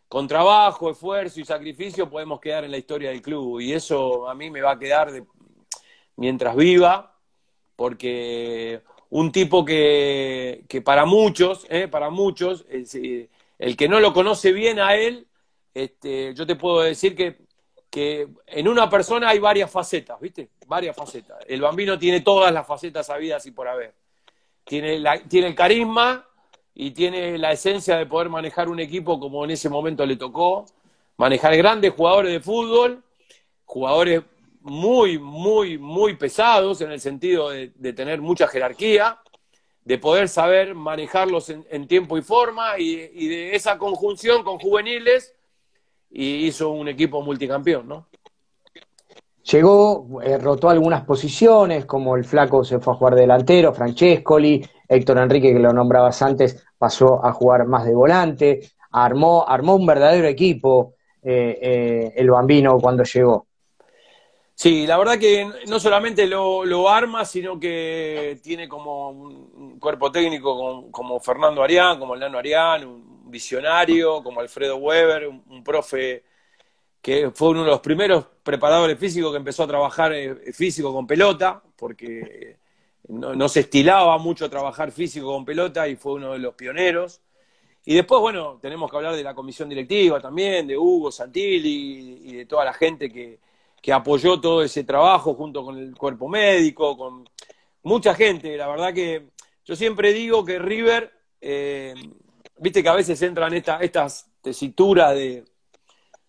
[0.08, 3.60] con trabajo, esfuerzo y sacrificio podemos quedar en la historia del club.
[3.60, 5.10] Y eso a mí me va a quedar
[6.16, 7.16] mientras viva,
[7.74, 14.52] porque un tipo que, que para muchos, eh, para muchos, el, que no lo conoce
[14.52, 15.26] bien a él,
[15.74, 17.38] este, yo te puedo decir que,
[17.90, 20.48] que en una persona hay varias facetas, ¿viste?
[20.66, 21.38] Varias facetas.
[21.46, 23.92] El bambino tiene todas las facetas habidas y por haber.
[24.64, 26.26] Tiene, la, tiene el carisma,
[26.74, 30.64] y tiene la esencia de poder manejar un equipo como en ese momento le tocó,
[31.18, 33.02] manejar grandes jugadores de fútbol,
[33.66, 34.22] jugadores
[34.62, 39.18] muy, muy, muy pesados en el sentido de, tener mucha jerarquía,
[39.84, 45.34] de poder saber manejarlos en, tiempo y forma y, de esa conjunción con juveniles
[46.10, 48.06] y hizo un equipo multicampeón, ¿no?
[49.50, 55.18] Llegó, eh, rotó algunas posiciones, como el flaco se fue a jugar delantero, Francescoli, Héctor
[55.18, 58.60] Enrique, que lo nombrabas antes, pasó a jugar más de volante,
[58.92, 63.46] armó, armó un verdadero equipo eh, eh, el bambino cuando llegó.
[64.62, 70.88] Sí, la verdad que no solamente lo, arma, sino que tiene como un cuerpo técnico
[70.92, 76.22] como, Fernando Arián, como el Arián, un visionario, como Alfredo Weber, un, profe
[77.00, 81.08] que fue uno de los primeros preparadores físicos que empezó a trabajar eh, físico con
[81.08, 82.58] pelota, porque
[83.08, 87.20] no, se estilaba mucho trabajar físico con pelota y fue uno de los pioneros.
[87.84, 92.36] Y después, bueno, tenemos que hablar de la comisión directiva también, de Hugo Santilli y,
[92.36, 93.40] de toda la gente que,
[93.90, 97.24] apoyó todo ese trabajo junto con el cuerpo médico, con
[97.82, 98.56] mucha gente.
[98.56, 99.30] La verdad que
[99.64, 101.94] yo siempre digo que River, eh,
[102.58, 105.44] viste que a veces entran estas tesituras de,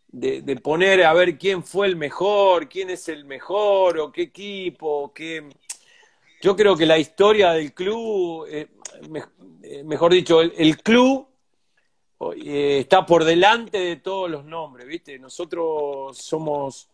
[0.08, 5.12] de, poner a ver quién fue el mejor, quién es el mejor, o qué equipo,
[5.14, 5.50] qué
[6.44, 8.68] yo creo que la historia del club, eh,
[9.64, 11.26] eh, mejor dicho, el, club
[12.36, 15.18] está por delante de todos los nombres, ¿viste?
[15.20, 16.90] Nosotros somos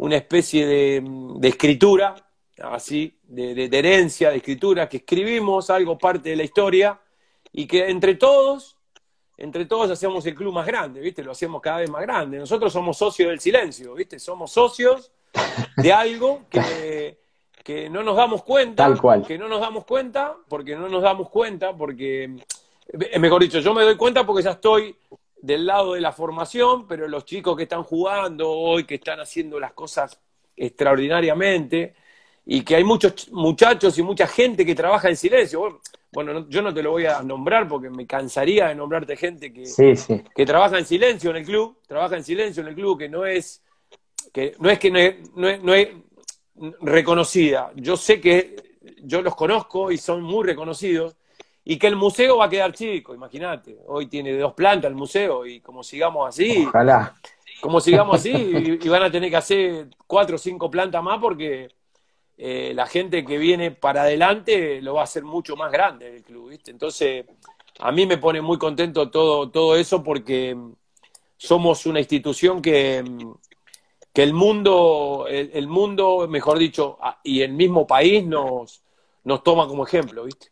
[0.00, 2.14] una especie de, escritura,
[2.62, 6.98] así, de, herencia, de escritura, que escribimos algo parte de la historia
[7.52, 8.78] y que entre todos,
[9.36, 11.22] entre todos hacemos el club más grande, ¿viste?
[11.22, 12.38] Lo hacemos cada vez más grande.
[12.38, 14.18] Nosotros somos socios del silencio, ¿viste?
[14.18, 15.12] Somos socios
[15.76, 17.20] de algo que
[17.62, 19.26] que no nos damos cuenta, Tal cual.
[19.26, 22.36] que no nos damos cuenta, porque no nos damos cuenta, porque,
[22.88, 24.96] eh, mejor dicho, yo me doy cuenta porque ya estoy
[25.42, 29.58] del lado de la formación, pero los chicos que están jugando hoy, que están haciendo
[29.58, 30.18] las cosas
[30.56, 31.94] extraordinariamente,
[32.46, 35.80] y que hay muchos muchachos y mucha gente que trabaja en silencio.
[36.12, 39.64] Bueno, yo no te lo voy a nombrar porque me cansaría de nombrarte gente que,
[40.34, 43.24] que trabaja en silencio en el club, trabaja en silencio en el club, que no
[43.24, 43.62] es
[44.32, 45.88] que no es que no no es,
[46.80, 47.72] reconocida.
[47.74, 48.56] Yo sé que
[49.02, 51.16] yo los conozco y son muy reconocidos
[51.64, 53.78] y que el museo va a quedar chico, imagínate.
[53.86, 57.14] Hoy tiene dos plantas el museo y como sigamos así, ojalá.
[57.60, 61.68] Como sigamos así y, van a tener que hacer cuatro o cinco plantas más porque
[62.38, 66.22] eh, la gente que viene para adelante lo va a hacer mucho más grande el
[66.22, 66.70] club, ¿viste?
[66.70, 67.26] Entonces,
[67.78, 70.56] a mí me pone muy contento todo, todo eso porque
[71.36, 73.04] somos una institución que
[74.12, 78.82] que el mundo, el, mundo, mejor dicho, y el mismo país nos,
[79.24, 80.48] nos toma como ejemplo, ¿viste?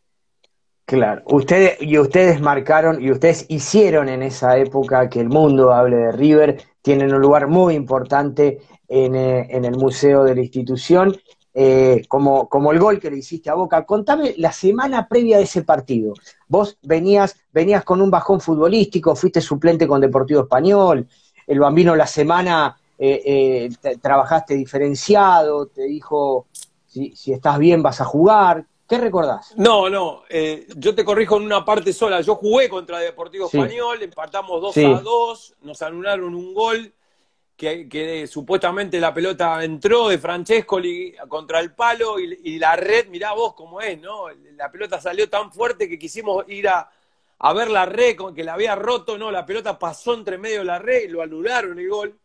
[0.88, 5.96] Claro, ustedes, y ustedes marcaron y ustedes hicieron en esa época que el mundo hable
[5.96, 11.14] de River, tienen un lugar muy importante en, eh, el museo de la institución,
[11.52, 13.84] eh, como, como el gol que le hiciste a Boca.
[13.84, 16.14] Contame la semana previa de ese partido.
[16.46, 21.06] Vos venías, venías con un bajón futbolístico, fuiste suplente con Deportivo Español,
[21.46, 23.68] el bambino la semana eh,
[24.00, 26.46] trabajaste diferenciado, te dijo
[26.86, 28.64] si, estás bien vas a jugar.
[28.88, 29.54] ¿Qué recordás?
[29.58, 32.22] No, no, eh, yo te corrijo en una parte sola.
[32.22, 36.94] Yo jugué contra Deportivo Español, empatamos 2 a 2, nos anularon un gol
[37.54, 43.52] que, supuestamente la pelota entró de Francescoli contra el palo y, la red, mirá vos
[43.52, 44.30] cómo es, ¿no?
[44.56, 46.90] La pelota salió tan fuerte que quisimos ir a,
[47.40, 50.64] a ver la red, que la había roto, no, la pelota pasó entre medio de
[50.64, 52.18] la red y lo anularon el gol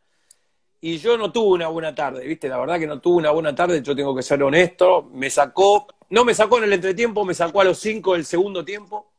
[0.85, 2.49] y yo no tuve una buena tarde, ¿viste?
[2.49, 5.09] La verdad que no tuve una buena tarde, yo tengo que ser honesto.
[5.13, 8.63] Me sacó, no me sacó en el entretiempo, me sacó a los cinco del segundo
[8.63, 9.11] tiempo.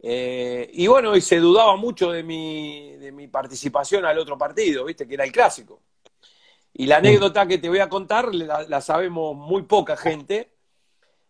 [0.00, 4.84] Eh, y bueno, y se dudaba mucho de mi, de mi participación al otro partido,
[4.84, 5.06] ¿viste?
[5.06, 5.82] Que era el clásico.
[6.78, 10.52] Y la anécdota que te voy a contar la, sabemos muy poca gente.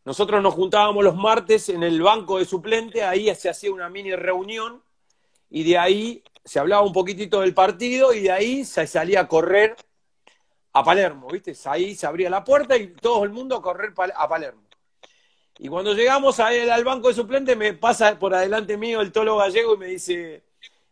[0.04, 4.14] Nosotros nos juntábamos los martes en el banco de suplente, ahí se hacía una mini
[4.16, 4.82] reunión
[5.48, 9.28] y de ahí se hablaba un poquitito del partido y de ahí se salía a
[9.28, 9.76] correr
[10.76, 11.54] a Palermo, ¿viste?
[11.64, 14.60] Ahí se abría la puerta y todo el mundo a correr a Palermo.
[15.58, 19.74] Y cuando llegamos al banco de suplente, me pasa por adelante mío el tolo gallego
[19.74, 20.42] y me dice,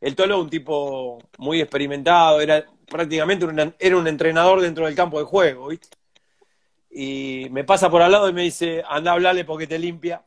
[0.00, 3.46] el tolo, un tipo muy experimentado, era prácticamente
[3.78, 5.88] era un entrenador dentro del campo de juego, ¿viste?
[6.90, 10.22] Y me pasa por al lado y me dice, anda a hablarle porque te limpia.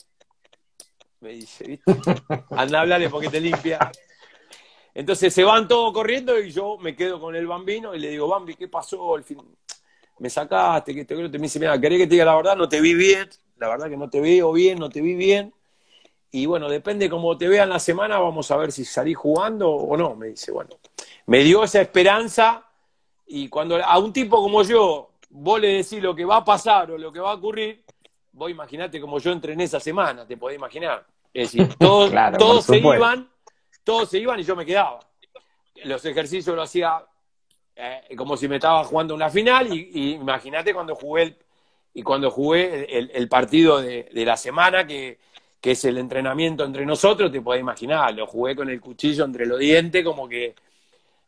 [1.19, 1.91] Me dice, ¿viste?
[2.51, 3.79] Anda a hablarle porque te limpia.
[4.97, 8.27] Entonces se van todos corriendo y yo me quedo con el bambino y le digo,
[8.27, 9.15] Bambi, ¿qué pasó?
[9.15, 9.37] El fin...
[10.17, 12.55] Me sacaste, que te me dice, mira, ¿querés que te diga la verdad?
[12.57, 15.53] No te vi bien, la verdad que no te veo bien, no te vi bien.
[16.31, 19.95] Y bueno, depende cómo te vean la semana, vamos a ver si salí jugando o
[19.95, 20.51] no, me dice.
[20.51, 20.71] Bueno,
[21.27, 22.65] me dio esa esperanza
[23.27, 26.89] y cuando a un tipo como yo, vos le decís lo que va a pasar
[26.89, 27.83] o lo que va a ocurrir,
[28.31, 31.05] vos imaginate como yo entrené esa semana, te podés imaginar.
[31.31, 33.29] Es decir, todos, todos se iban,
[33.87, 34.99] todos se iban y yo me quedaba.
[35.85, 37.01] Los ejercicios lo hacía
[37.73, 41.37] eh, como si me estaba jugando una final y, imagínate cuando jugué el,
[41.93, 45.19] y cuando jugué el, partido de, la semana, que,
[45.61, 49.59] es el entrenamiento entre nosotros, te podés imaginar, lo jugué con el cuchillo entre los
[49.59, 50.53] dientes, como que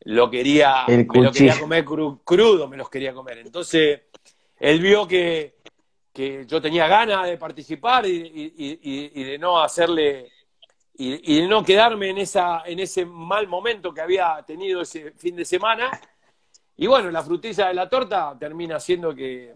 [0.02, 3.38] lo quería, me lo quería comer crudo, me los quería comer.
[3.40, 4.02] Entonces,
[4.60, 5.56] él vio que,
[6.46, 10.30] yo tenía ganas de participar y, de no hacerle
[11.02, 15.46] y, no quedarme en esa en ese mal momento que había tenido ese fin de
[15.46, 15.90] semana.
[16.78, 19.54] Y bueno la frutilla de la torta termina siendo que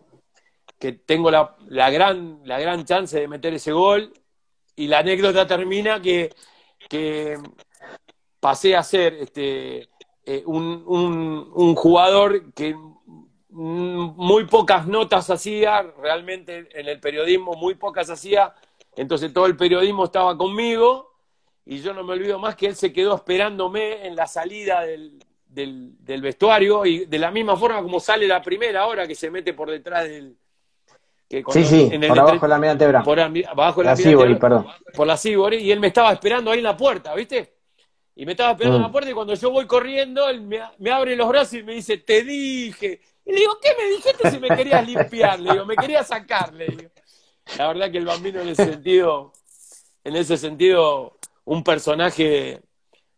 [0.84, 1.56] que tengo la,
[1.92, 4.12] gran, la gran chance de meter ese gol.
[4.76, 6.30] Y la anécdota termina que,
[8.42, 9.88] pasé a ser este,
[10.26, 12.76] eh, un, jugador que
[13.48, 18.54] muy pocas notas hacía, realmente en el periodismo muy pocas hacía,
[18.98, 21.13] entonces todo el periodismo estaba conmigo
[21.66, 25.20] y yo no me olvido más que él se quedó esperándome en la salida del,
[25.48, 29.54] del vestuario y de la misma forma como sale la primera hora que se mete
[29.54, 30.36] por detrás del,
[31.52, 34.68] sí, sí, por abajo de la media Por abajo de la, la perdón.
[34.96, 37.56] Por la Sibori, y él me estaba esperando ahí en la puerta, ¿viste?
[38.16, 38.92] Y me estaba esperando en la mm.
[38.92, 42.24] puerta y cuando yo voy corriendo, él me, abre los brazos y me dice, te
[42.24, 43.02] dije.
[43.26, 45.40] Y le digo, ¿qué me dijiste si me querías limpiar?
[45.40, 46.90] Le digo, me querías sacar, le digo.
[47.58, 49.34] La verdad que el bambino en ese sentido,
[50.04, 52.62] en ese sentido, un personaje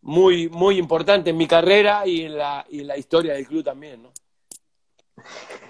[0.02, 3.64] muy, muy importante en mi carrera y en la, y en la historia del club
[3.64, 4.12] también, ¿no?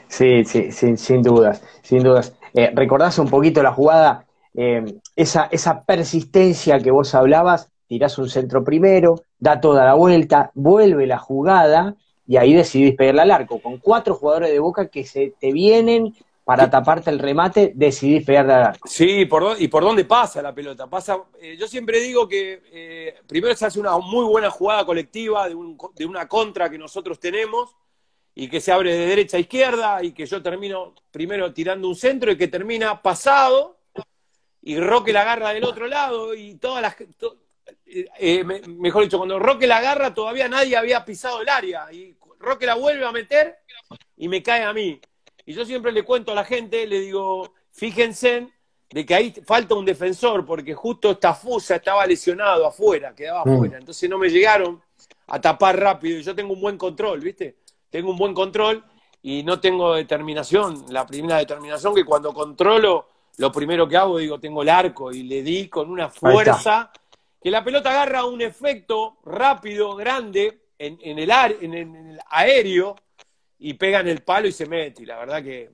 [0.08, 2.34] Sí, sí, sin dudas, sin dudas.
[2.54, 4.26] Eh, ¿Recordás un poquito la jugada?
[4.54, 10.52] Eh, esa, esa persistencia que vos hablabas, tirás un centro primero, da toda la vuelta,
[10.54, 11.96] vuelve la jugada
[12.28, 13.62] y ahí decidís pegarle al arco.
[13.62, 16.14] Con cuatro jugadores de boca que se te vienen
[16.46, 18.88] para taparte el remate, decidís pegarle al arco.
[18.88, 20.88] Sí, por, y por dónde pasa la pelota.
[20.88, 25.56] Pasa, eh, yo siempre digo que primero se hace una muy buena jugada colectiva de,
[25.96, 27.76] de una contra que nosotros tenemos
[28.36, 31.96] y que se abre de derecha a izquierda y que yo termino primero tirando un
[31.96, 33.80] centro y que termina pasado
[34.62, 36.96] y Roque la agarra del otro lado y todas las...
[37.86, 42.18] Eh, eh, mejor dicho, cuando Roque la agarra todavía nadie había pisado el área y
[42.40, 43.58] Roque la vuelve a meter
[44.18, 45.00] y me cae a mí.
[45.46, 48.48] Y yo siempre le cuento a la gente, le digo, fíjense
[48.90, 53.54] de que ahí falta un defensor porque justo esta fusa estaba lesionado afuera, quedaba mm.
[53.54, 53.78] afuera.
[53.78, 54.82] Entonces no me llegaron
[55.28, 57.58] a tapar rápido y yo tengo un buen control, ¿viste?
[57.96, 58.84] tengo un buen control
[59.22, 60.86] y no tengo determinación.
[60.90, 65.24] La primera determinación que cuando controlo, lo primero que hago, digo, tengo el arco y
[65.24, 66.92] le di con una fuerza
[67.42, 71.32] que la pelota agarra un efecto rápido, grande, en, el,
[71.62, 72.98] en, el, aéreo
[73.60, 75.04] y pega en el palo y se mete.
[75.04, 75.72] Y la verdad que.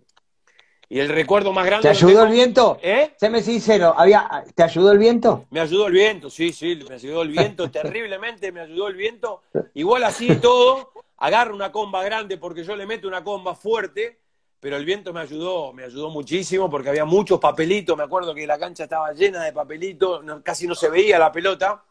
[0.89, 1.83] Y el recuerdo más grande.
[1.83, 2.77] ¿Te ayudó el viento?
[2.81, 3.13] ¿Eh?
[3.17, 5.45] Séme sincero, había, ¿te ayudó el viento?
[5.49, 9.41] Me ayudó el viento, sí, sí, me ayudó el viento, terriblemente me ayudó el viento.
[9.73, 14.19] Igual así todo, agarra una comba grande porque yo le meto una comba fuerte,
[14.59, 18.45] pero el viento me ayudó, me ayudó muchísimo porque había muchos papelitos, me acuerdo que
[18.45, 21.85] la cancha estaba llena de papelitos, casi no se veía la pelota.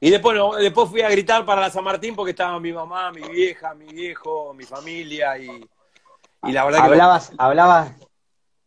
[0.00, 3.22] Y después, después fui a gritar para la San Martín porque estaba mi mamá, mi
[3.22, 5.48] vieja, mi viejo, mi familia y,
[6.52, 6.84] la verdad que...
[6.84, 7.92] Hablabas, hablabas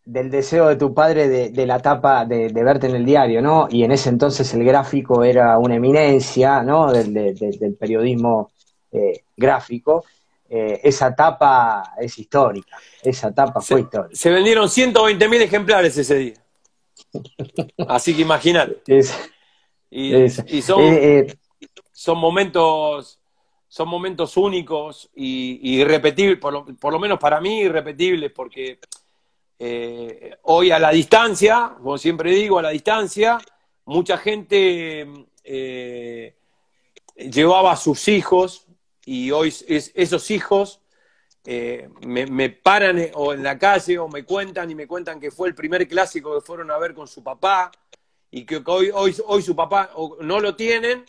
[0.04, 3.68] del deseo de tu padre de, la tapa de, verte en el diario, ¿no?
[3.70, 6.92] Y en ese entonces el gráfico era una eminencia, ¿no?
[6.92, 8.52] Del, del periodismo
[8.92, 10.04] eh, gráfico,
[10.50, 12.76] eh, esa etapa es histórica.
[13.04, 14.16] Esa etapa fue histórica.
[14.16, 16.34] Se vendieron 120 mil ejemplares ese día.
[17.88, 18.82] Así que imagínate.
[19.90, 20.30] Y, eh,
[21.92, 23.20] son, momentos
[23.68, 28.80] son momentos únicos y, irrepetibles, por lo, menos para mí irrepetibles, porque
[30.44, 33.38] hoy a la distancia, como siempre digo, a la distancia,
[33.86, 35.08] mucha gente
[37.16, 38.68] llevaba a sus hijos
[39.06, 40.82] y hoy esos hijos
[41.46, 45.32] eh, me, paran eh, o en la calle o me cuentan y me cuentan que
[45.32, 47.72] fue el primer clásico que fueron a ver con su papá
[48.32, 51.06] y que hoy, hoy, hoy su papá no lo tienen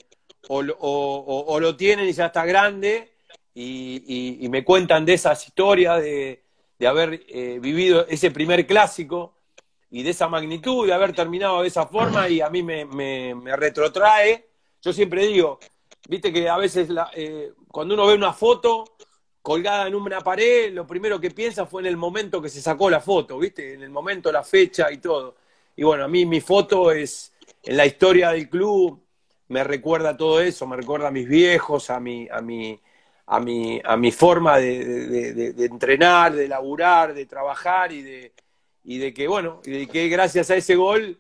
[0.49, 3.13] o, lo tienen y ya está grande
[3.55, 6.43] y, me cuentan de esas historias de,
[6.87, 9.35] haber eh, vivido ese primer clásico
[9.91, 13.57] y de esa magnitud, de haber terminado de esa forma y a mí me, me,
[13.57, 14.49] retrotrae.
[14.81, 15.59] Yo siempre digo,
[16.09, 16.89] viste que a veces
[17.69, 18.85] cuando uno ve una foto
[19.43, 22.89] colgada en una pared, lo primero que piensa fue en el momento que se sacó
[22.89, 23.75] la foto, ¿viste?
[23.75, 25.37] En el momento, la fecha y todo.
[25.81, 29.03] Y bueno, a mí mi foto es en la historia del club,
[29.49, 32.79] me recuerda todo eso, me recuerda a mis viejos, a mi, a mi,
[33.25, 38.35] a mi, a mi forma de, entrenar, de laburar, de trabajar y de,
[38.85, 41.19] y de que, bueno, y de que gracias a ese gol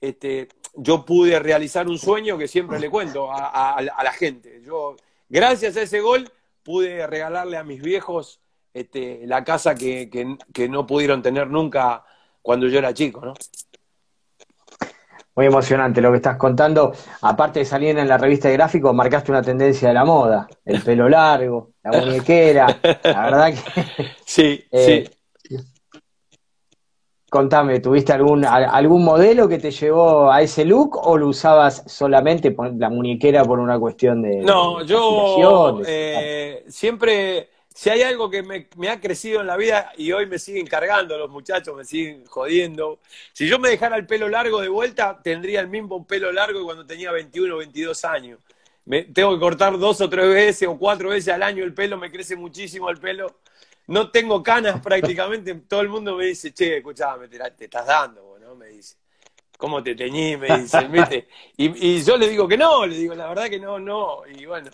[0.00, 4.62] este, yo pude realizar un sueño que siempre le cuento a, la gente.
[4.64, 4.96] Yo,
[5.28, 6.32] gracias a ese gol,
[6.62, 8.40] pude regalarle a mis viejos
[8.72, 10.38] este, la casa que,
[10.70, 12.06] no pudieron tener nunca
[12.40, 13.34] cuando yo era chico, ¿no?
[15.38, 16.92] Muy emocionante lo que estás contando.
[17.22, 20.48] Aparte de salir en la revista de gráficos, marcaste una tendencia de la moda.
[20.64, 22.66] El pelo largo, la muñequera.
[23.04, 24.04] La verdad que.
[24.26, 25.08] Sí, eh,
[25.44, 25.56] sí.
[27.30, 32.52] Contame, ¿tuviste algún, algún modelo que te llevó a ese look o lo usabas solamente
[32.76, 34.38] la muñequera por una cuestión de...
[34.38, 40.10] No, yo eh, siempre, si hay algo que me, ha crecido en la vida y
[40.10, 42.98] hoy me siguen cargando los muchachos, me siguen jodiendo,
[43.32, 46.64] si yo me dejara el pelo largo de vuelta, tendría el mismo pelo largo que
[46.64, 48.40] cuando tenía 21 o 22 años.
[49.14, 52.10] Tengo que cortar dos o tres veces o cuatro veces al año el pelo, me
[52.10, 53.36] crece muchísimo el pelo
[53.86, 58.56] no tengo canas prácticamente, todo el mundo me dice, che, escuchame, te, estás dando, ¿no?
[58.56, 58.96] Me dice,
[59.56, 60.36] ¿cómo te teñí?
[60.36, 61.28] Me dice, ¿viste?
[61.56, 64.68] Y, yo le digo que no, le digo, la verdad que no, no, y bueno,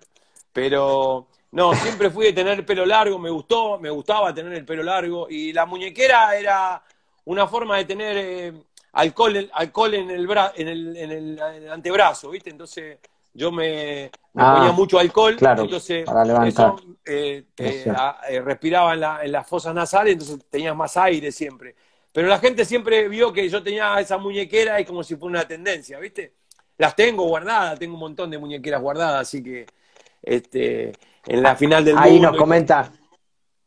[0.50, 4.64] pero no, siempre fui de tener el pelo largo, me gustó, me gustaba tener el
[4.64, 6.82] pelo largo, y la muñequera era
[7.26, 8.52] una forma de tener eh,
[8.92, 12.50] alcohol, alcohol en el, en, el, en el antebrazo, ¿viste?
[12.50, 12.98] Entonces
[13.32, 16.05] yo me, ah, ponía mucho alcohol, entonces
[16.46, 17.94] eso, eh, eh,
[18.28, 21.76] eh, respiraba en, la, en las fosas nasales, entonces tenías más aire siempre.
[22.12, 25.46] Pero la gente siempre vio que yo tenía esa muñequera y como si fuera una
[25.46, 26.32] tendencia, ¿viste?
[26.78, 29.66] Las tengo guardadas, tengo un montón de muñequeras guardadas, así que
[30.20, 30.92] este,
[31.27, 32.93] en la final del Ahí nos comenta,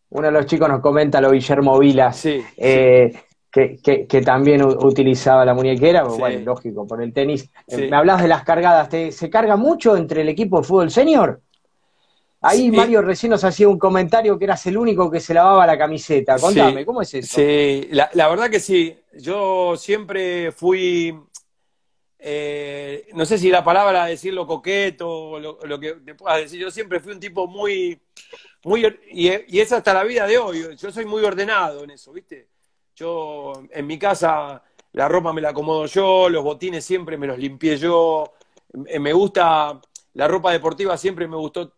[0.10, 2.18] uno de los chicos nos comenta lo Guillermo Vilas.
[2.18, 2.44] Sí,
[3.52, 7.50] que, también utilizaba la muñequera, bueno, lógico, por el tenis.
[7.68, 11.42] Eh, me hablabas de las cargadas, ¿se carga mucho entre el equipo de fútbol senior?
[12.42, 15.78] Ahí Mario recién nos hacía un comentario que eras el único que se lavaba la
[15.78, 16.38] camiseta.
[16.38, 17.36] Contame, ¿cómo es eso?
[17.36, 18.96] Sí, la, verdad que sí.
[19.20, 21.18] Yo siempre fui,
[22.20, 26.72] eh, no sé si la palabra decirlo coqueto o lo, que te puedas decir, yo
[26.72, 28.00] siempre fui un tipo muy,
[28.64, 30.76] muy y, y es hasta la vida de hoy.
[30.78, 32.48] Yo soy muy ordenado en eso, ¿viste?
[32.96, 34.64] Yo en mi casa
[34.94, 38.34] la ropa me la acomodo yo, los botines siempre me los limpié yo.
[38.88, 39.80] Eh, me gusta,
[40.14, 41.74] la ropa deportiva siempre me gustó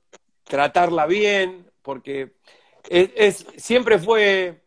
[0.46, 2.34] tratarla bien, porque
[2.90, 4.64] es, siempre fue,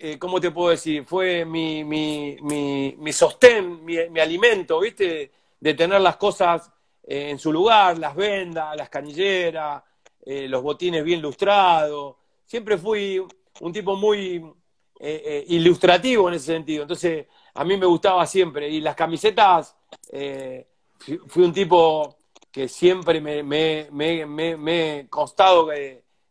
[0.00, 1.04] eh, ¿cómo te puedo decir?
[1.04, 5.30] Fue mi, mi, mi, sostén, mi, alimento, ¿viste?
[5.60, 6.70] De tener las cosas
[7.04, 9.82] eh, en su lugar, las vendas, las canilleras,
[10.24, 12.16] los botines bien lustrados.
[12.46, 13.20] Siempre fui
[13.60, 14.42] un tipo muy,
[15.02, 16.82] eh, eh, ilustrativo en ese sentido.
[16.82, 18.68] Entonces, a mí me gustaba siempre.
[18.68, 19.74] Y las camisetas,
[20.12, 20.66] eh,
[21.26, 22.18] fui un tipo
[22.52, 25.70] que siempre me, me, me, me he costado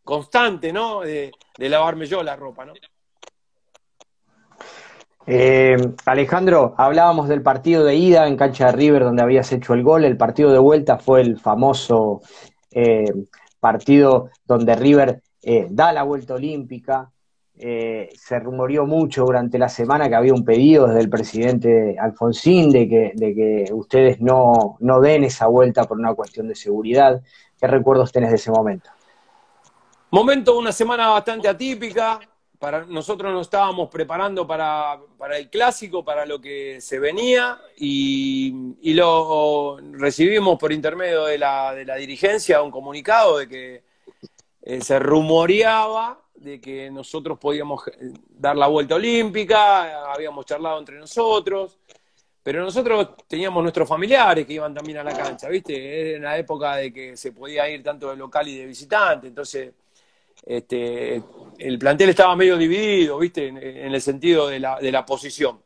[0.03, 1.01] constante, ¿no?
[1.01, 2.73] De, lavarme yo la ropa, ¿no?
[6.05, 10.05] Alejandro, hablábamos del partido de ida en cancha de River donde habías hecho el gol.
[10.05, 12.21] El partido de vuelta fue el famoso
[13.59, 15.21] partido donde River
[15.69, 17.11] da la vuelta olímpica,
[17.61, 22.71] eh, se rumoreó mucho durante la semana que había un pedido desde el presidente Alfonsín
[22.71, 27.21] de que, de que ustedes no, no den esa vuelta por una cuestión de seguridad.
[27.59, 28.89] ¿Qué recuerdos tenés de ese momento?
[30.09, 32.21] Momento, una semana bastante atípica.
[32.59, 34.99] Para, nosotros nos estábamos preparando para,
[35.35, 41.73] el clásico, para lo que se venía, y, y, lo recibimos por intermedio de la,
[41.73, 43.83] de la dirigencia un comunicado de que
[44.61, 50.97] eh, se rumoreaba de que nosotros podíamos eh, dar la vuelta olímpica, habíamos charlado entre
[50.97, 51.77] nosotros,
[52.41, 56.01] pero nosotros teníamos nuestros familiares que iban también a la cancha, ¿viste?
[56.01, 59.27] Era en la época de que se podía ir tanto de local y de visitante,
[59.27, 59.73] entonces
[60.49, 61.23] este,
[61.59, 63.47] el plantel estaba medio dividido, ¿viste?
[63.47, 65.61] En, el sentido de la, de la posición.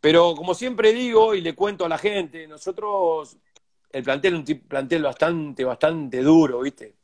[0.00, 3.36] Pero como siempre digo y le cuento a la gente, nosotros,
[3.92, 6.96] el plantel es un plantel bastante, bastante duro, ¿viste?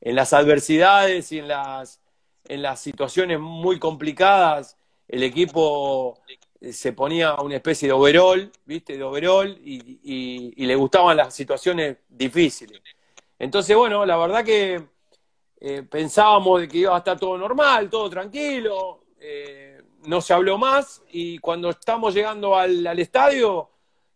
[0.00, 2.00] en las adversidades y en las,
[2.46, 4.76] en las situaciones muy complicadas,
[5.08, 6.20] el equipo
[6.72, 8.96] se ponía una especie de overall, ¿viste?
[8.96, 12.80] De overall y, le gustaban las situaciones difíciles.
[13.38, 14.82] Entonces, bueno, la verdad que
[15.60, 20.56] eh, pensábamos de que iba a estar todo normal, todo tranquilo, eh, no se habló
[20.56, 23.70] más y cuando estamos llegando al, estadio,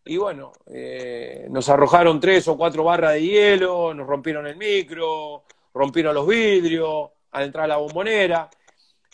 [0.05, 5.45] y bueno, eh, nos arrojaron tres o cuatro barras de hielo, nos rompieron el micro,
[5.75, 8.49] rompieron los vidrios al entrar a la bombonera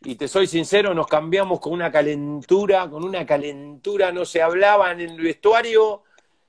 [0.02, 4.92] y te soy sincero, nos cambiamos con una calentura, con una calentura, no se hablaba
[4.92, 6.02] en el vestuario,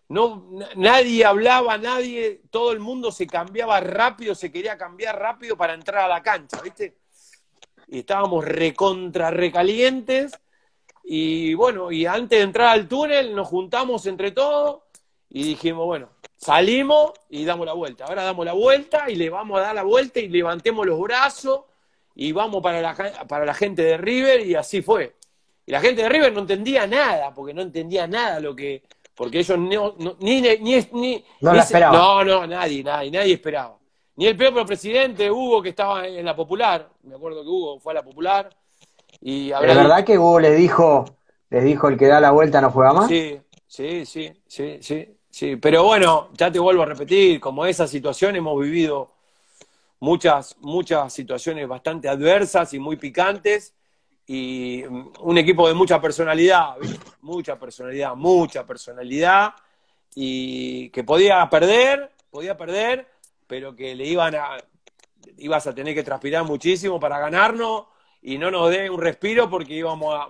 [0.10, 5.74] no, nadie hablaba, nadie, todo el mundo se cambiaba rápido, se quería cambiar rápido para
[5.74, 6.98] entrar a la cancha, ¿viste?
[7.88, 10.40] Y estábamos recontra recalientes,
[11.12, 14.82] y bueno, y antes de entrar al túnel nos juntamos entre todos
[15.28, 18.06] y dijimos, bueno, salimos y damos la vuelta.
[18.06, 21.62] Ahora damos la vuelta y le vamos a dar la vuelta y levantemos los brazos
[22.14, 22.96] y vamos para la,
[23.28, 25.16] para la gente de River y así fue.
[25.66, 28.84] Y la gente de River no entendía nada, porque no entendía nada lo que...
[29.20, 30.58] Porque ellos no, ni, ni,
[30.94, 31.54] ni, no,
[31.92, 33.78] no, no, nadie, nadie, nadie esperaba.
[34.16, 37.92] Ni el propio presidente, Hugo, que estaba en la Popular, me acuerdo que Hugo fue
[37.92, 38.50] a la Popular.
[39.20, 41.04] Y ¿La verdad que Hugo les dijo,
[41.50, 43.10] les dijo el que da la vuelta no juega más?
[43.10, 45.58] Sí, sí, sí, sí, sí, sí.
[45.58, 49.12] Pero bueno, ya te vuelvo a repetir, como esa situación hemos vivido
[50.00, 53.74] muchas, muchas situaciones bastante adversas y muy picantes
[54.32, 56.76] y mm, un equipo de mucha personalidad,
[57.22, 59.54] mucha personalidad, mucha personalidad
[60.14, 63.08] y que podía perder, podía perder,
[63.48, 64.58] pero que le iban a,
[65.38, 67.86] ibas a tener que transpirar muchísimo para ganarnos
[68.22, 70.28] y no nos dé un respiro porque íbamos a...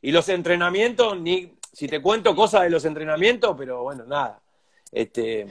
[0.00, 4.40] Y los entrenamientos, ni si te cuento cosas de los entrenamientos, pero bueno, nada.
[4.92, 5.48] Este,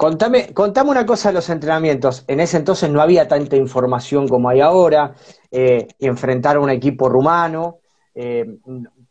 [0.00, 2.24] Contame, contame una cosa de los entrenamientos.
[2.26, 5.14] En ese entonces no había tanta información como hay ahora.
[5.50, 7.78] Eh, enfrentar a un equipo rumano.
[8.14, 8.46] Eh,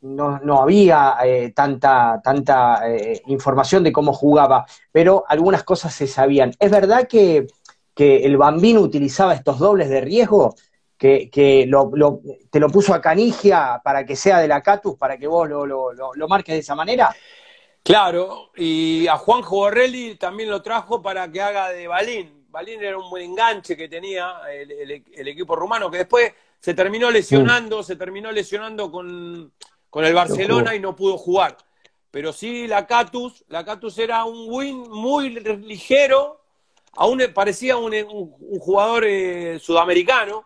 [0.01, 2.81] no, había eh, tanta, tanta
[3.27, 6.53] información de cómo jugaba, pero algunas cosas se sabían.
[6.59, 7.47] ¿Es verdad que,
[7.95, 10.55] el Bambino utilizaba estos dobles de riesgo?
[10.97, 15.49] Que, te lo puso a Canigia para que sea de la Catus, para que vos
[15.49, 17.13] lo, lo marques de esa manera?
[17.83, 22.38] Claro, y a Juanjo Borrelli también lo trajo para que haga de Balín.
[22.49, 27.83] Balín era un buen enganche que tenía el, equipo rumano, que después se terminó lesionando,
[27.83, 29.53] se terminó lesionando con,
[29.93, 31.57] el Barcelona y no pudo jugar.
[32.11, 36.41] Pero sí, la Catus, la Catus era un win muy ligero,
[36.93, 37.93] aún parecía un,
[38.59, 40.45] jugador eh, sudamericano.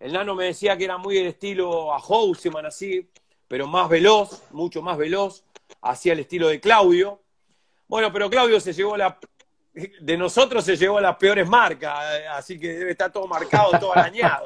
[0.00, 3.08] El nano me decía que era muy del estilo a Houseman, así,
[3.46, 5.44] pero más veloz, mucho más veloz
[5.82, 7.20] hacía el estilo de Claudio.
[7.88, 9.18] Bueno, pero Claudio se llevó la.
[9.74, 11.98] De nosotros se llevó las peores marcas,
[12.32, 14.44] así que debe estar todo marcado, todo arañado.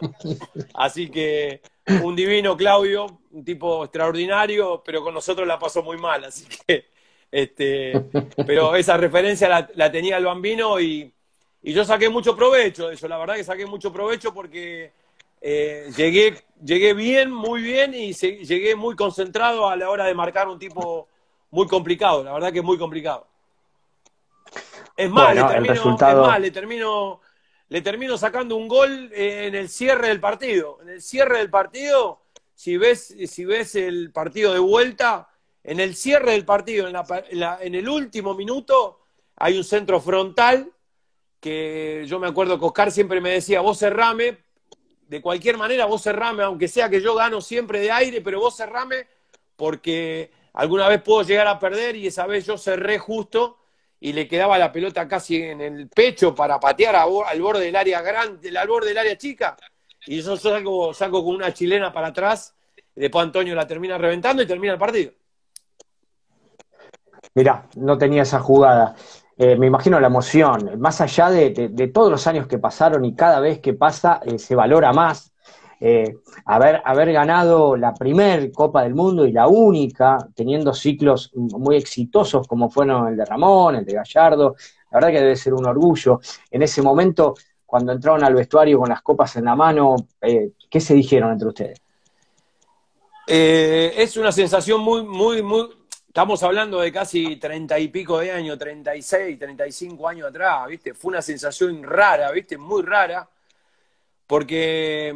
[0.72, 1.62] Así que
[2.02, 6.86] un divino Claudio, un tipo extraordinario, pero con nosotros la pasó muy mal, así que.
[7.30, 7.92] Este,
[8.46, 11.12] pero esa referencia la, tenía el bambino y,
[11.62, 14.92] yo saqué mucho provecho de eso, la verdad que saqué mucho provecho porque
[15.40, 20.46] eh, llegué, llegué bien, muy bien y llegué muy concentrado a la hora de marcar
[20.46, 21.08] un tipo
[21.50, 23.26] muy complicado, la verdad que es muy complicado.
[24.96, 25.42] Es más, le,
[26.50, 27.20] termino,
[27.68, 30.78] le, termino, sacando un gol en el cierre del partido.
[30.80, 32.22] En el cierre del partido,
[32.54, 35.28] si ves, si ves el partido de vuelta,
[35.62, 39.00] en el cierre del partido, en, en el último minuto,
[39.36, 40.72] hay un centro frontal
[41.40, 44.38] que yo me acuerdo que Oscar siempre me decía, vos cerrame,
[45.08, 48.56] de cualquier manera vos cerrame, aunque sea que yo gano siempre de aire, pero vos
[48.56, 49.06] cerrame
[49.56, 53.58] porque alguna vez puedo llegar a perder y esa vez yo cerré justo
[54.00, 58.02] y le quedaba la pelota casi en el pecho para patear al borde del área
[58.02, 59.56] grande, al borde del área chica.
[60.06, 62.54] Y yo saco, con una chilena para atrás,
[62.94, 65.12] y después Antonio la termina reventando y termina el partido.
[67.34, 68.94] Mirá, no tenía esa jugada.
[69.36, 73.40] Eh, me imagino la emoción, más allá de, todos los años que pasaron y cada
[73.40, 75.32] vez que pasa eh, se valora más
[75.80, 76.16] eh,
[76.46, 82.46] haber, haber ganado la primer Copa del Mundo y la única, teniendo ciclos muy exitosos
[82.46, 84.56] como fueron el de Ramón, el de Gallardo,
[84.90, 86.20] la verdad que debe ser un orgullo.
[86.50, 87.34] En ese momento,
[87.66, 91.48] cuando entraron al vestuario con las copas en la mano, eh, ¿qué se dijeron entre
[91.48, 91.80] ustedes?
[93.26, 95.68] Eh, es una sensación muy, muy, muy,
[96.06, 100.08] estamos hablando de casi treinta y pico de años, treinta y seis, treinta y cinco
[100.08, 100.94] años atrás, ¿viste?
[100.94, 102.56] Fue una sensación rara, ¿viste?
[102.56, 103.28] Muy rara,
[104.28, 105.14] porque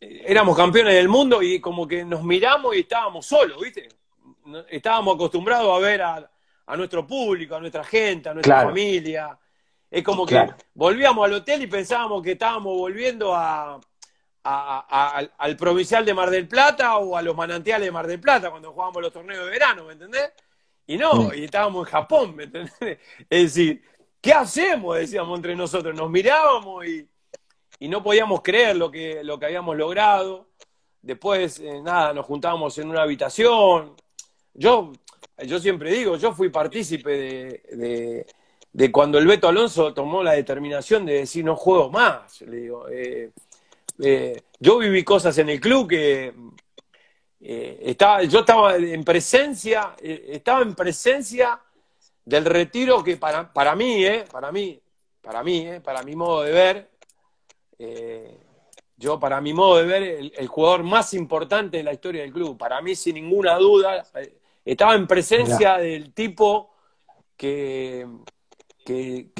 [0.00, 3.88] éramos campeones del mundo y como que nos miramos y estábamos solos, ¿viste?
[4.68, 6.28] Estábamos acostumbrados a ver a,
[6.76, 9.38] nuestro público, a nuestra gente, a nuestra familia.
[9.90, 13.78] Es como que volvíamos al hotel y pensábamos que estábamos volviendo a,
[14.44, 18.72] al, provincial de Mar del Plata o a los manantiales de Mar del Plata cuando
[18.72, 20.32] jugábamos los torneos de verano, ¿me entendés?
[20.86, 21.34] Y no, mm.
[21.34, 22.72] y estábamos en Japón, ¿me entendés?
[23.30, 23.82] Es decir,
[24.20, 24.96] ¿qué hacemos?
[24.96, 27.08] Decíamos entre nosotros, nos mirábamos y,
[27.88, 30.48] no podíamos creer lo que, lo que habíamos logrado.
[31.00, 33.96] Después, eh, nada, nos juntábamos en una habitación.
[34.54, 34.92] Yo,
[35.44, 38.26] yo siempre digo, yo fui partícipe de,
[38.72, 42.40] de, cuando el Beto Alonso tomó la determinación de decir no juego más.
[42.42, 43.30] Le digo, eh,
[44.00, 46.32] eh, yo viví cosas en el club que
[47.40, 51.60] estaba, yo estaba en presencia, estaba en presencia
[52.24, 54.80] del retiro que para, para mí, para mí,
[55.20, 56.91] para mí, para mi modo de ver,
[58.96, 60.02] yo para mi modo de ver,
[60.36, 64.06] el, jugador más importante de la historia del club, para mí sin ninguna duda,
[64.64, 66.72] estaba en presencia del tipo
[67.36, 68.06] que,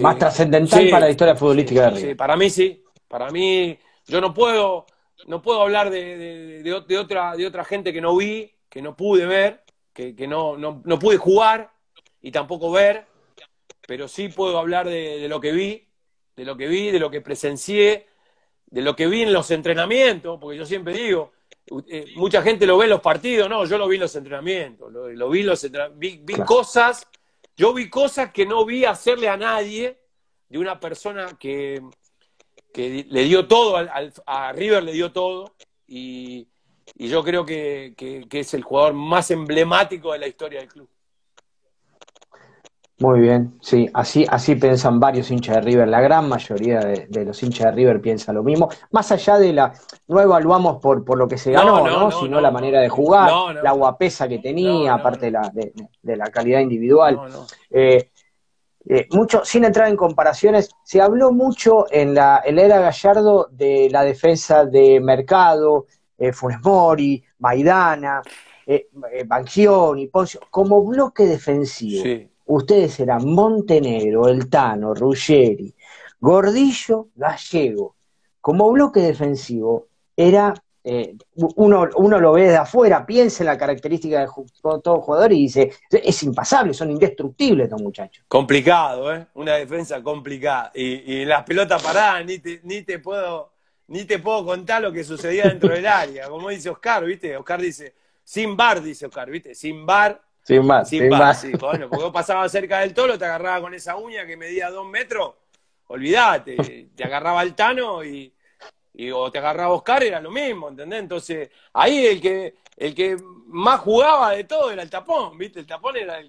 [0.00, 2.08] más trascendental para la historia futbolística de River.
[2.10, 4.86] Sí, para mí sí, para mí yo no puedo,
[5.26, 9.26] no puedo hablar de, de, otra, de otra gente que no vi, que no pude
[9.26, 11.72] ver, que, que no, no, no, pude jugar
[12.20, 13.06] y tampoco ver,
[13.86, 15.88] pero sí puedo hablar de, lo que vi,
[16.36, 18.06] de lo que vi, de lo que presencié,
[18.72, 21.32] de lo que vi en los entrenamientos, porque yo siempre digo,
[21.88, 24.90] eh, mucha gente lo ve en los partidos, no, yo lo vi en los entrenamientos,
[24.90, 27.06] lo, vi en los entrenamientos, vi, vi cosas,
[27.54, 29.98] yo vi cosas que no vi hacerle a nadie
[30.48, 31.82] de una persona que,
[32.72, 35.54] que le dio todo, a River le dio todo,
[35.86, 36.48] y,
[36.94, 37.94] yo creo que,
[38.30, 40.88] es el jugador más emblemático de la historia del club.
[42.98, 47.42] Muy bien, sí, así, así piensan varios hinchas de River, la gran mayoría de, los
[47.42, 49.72] hinchas de River piensan lo mismo, más allá de la,
[50.06, 52.10] no evaluamos por, por lo que se ganó, ¿no?
[52.12, 56.60] sino la manera de jugar, la guapesa que tenía, aparte de la, de, la calidad
[56.60, 57.18] individual.
[57.70, 58.10] Eh,
[58.84, 64.02] eh, mucho, sin entrar en comparaciones, se habló mucho en la, era Gallardo de la
[64.02, 65.86] defensa de Mercado,
[66.18, 68.22] eh, Funes Mori, Maidana,
[68.66, 72.30] eh, eh Banchioni, Poncio, como bloque defensivo.
[72.54, 75.74] Ustedes eran Montenegro, El Tano, Ruggeri,
[76.20, 77.96] Gordillo, Gallego.
[78.42, 80.52] Como bloque defensivo era
[80.84, 84.28] eh, uno, uno lo ve de afuera, piensa en la característica de
[84.82, 88.24] todo jugador y dice, es impasable, son indestructibles estos muchachos.
[88.28, 89.26] Complicado, ¿eh?
[89.34, 90.72] Una defensa complicada.
[90.74, 93.52] Y, las pelotas paradas, ni te, ni te puedo
[93.88, 96.28] ni te puedo contar lo que sucedía dentro del área.
[96.28, 97.34] Como dice Oscar, ¿viste?
[97.36, 99.54] Oscar dice, sin bar, dice Oscar, ¿viste?
[99.54, 100.20] Sin bar.
[100.42, 100.86] Sin bar.
[100.86, 101.52] Sin, Sí.
[101.58, 104.86] Bueno, porque vos pasabas cerca del tolo, te agarraba con esa uña que medía dos
[104.86, 105.34] metros,
[105.86, 106.56] olvídate,
[106.96, 108.34] te agarraba el tano y,
[108.94, 111.00] y o te agarraba Oscar, era lo mismo, ¿entendés?
[111.00, 113.16] Entonces, ahí el que, el que
[113.46, 115.60] más jugaba de todo era el tapón, ¿viste?
[115.60, 116.28] El tapón era el,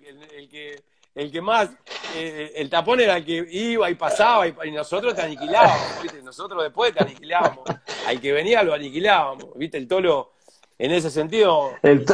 [0.50, 0.84] que
[1.16, 1.70] el que más,
[2.16, 6.22] eh, el tapón era el que iba y pasaba y, nosotros te aniquilábamos, ¿viste?
[6.22, 7.64] Nosotros después te aniquilábamos.
[8.08, 9.78] Al que venía lo aniquilábamos, ¿viste?
[9.78, 10.33] El tolo,
[10.78, 11.72] en ese sentido.
[11.82, 12.06] El,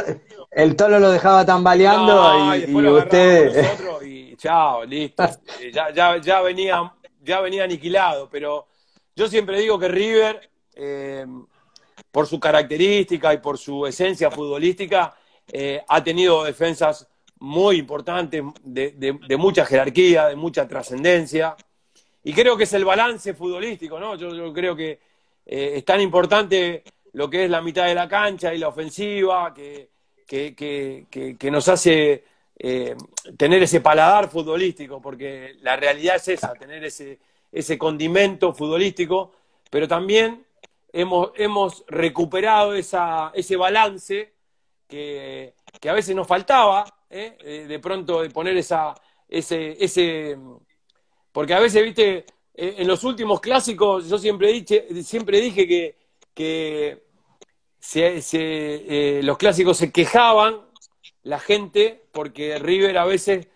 [0.50, 3.64] el tolo lo dejaba tambaleando y, y, usted.
[4.04, 5.24] y chao, listo.
[5.72, 6.92] ya, ya, ya, venía,
[7.22, 8.66] ya venía aniquilado, pero
[9.14, 11.26] yo siempre digo que River, eh,
[12.10, 15.14] por su característica y por su esencia futbolística,
[15.52, 17.08] eh, ha tenido defensas
[17.38, 21.56] muy importantes, de, mucha jerarquía, de mucha trascendencia.
[22.22, 24.14] Y creo que es el balance futbolístico, ¿no?
[24.14, 25.00] Yo, creo que
[25.46, 29.52] eh, es tan importante lo que es la mitad de la cancha y la ofensiva,
[29.54, 29.90] que,
[30.26, 32.24] que, nos hace
[33.36, 37.18] tener ese paladar futbolístico, porque la realidad es esa, tener ese,
[37.52, 39.32] ese condimento futbolístico,
[39.70, 40.44] pero también
[40.92, 44.32] hemos, hemos recuperado esa, ese balance
[44.86, 45.54] que,
[45.88, 47.36] a veces nos faltaba, ¿eh?
[47.40, 48.94] Eh, de pronto de poner esa,
[49.28, 50.36] ese, ese,
[51.32, 55.99] porque a veces, viste, eh, en los últimos clásicos yo siempre, dije, siempre dije que,
[56.34, 57.02] que
[59.22, 60.60] los clásicos se quejaban
[61.22, 63.48] la gente porque River a veces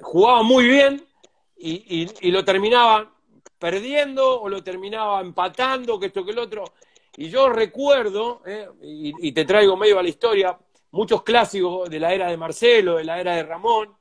[0.00, 1.06] jugaba muy bien
[1.56, 3.12] y, y, lo terminaba
[3.58, 6.64] perdiendo o lo terminaba empatando, que esto que el otro.
[7.16, 10.56] Y yo recuerdo, eh, y, te traigo medio a la historia,
[10.92, 13.96] muchos clásicos de la era de Marcelo, de la era de Ramón,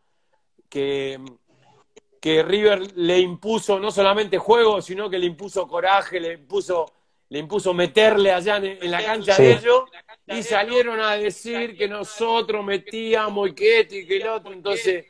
[0.70, 1.20] que,
[2.22, 6.86] que River le impuso no solamente juego, sino que le impuso coraje, le impuso,
[7.30, 9.84] le impuso meterle allá en, la cancha de ellos,
[10.28, 14.54] y salieron a decir que nosotros metíamos y que esto y que el otro.
[14.54, 15.06] Entonces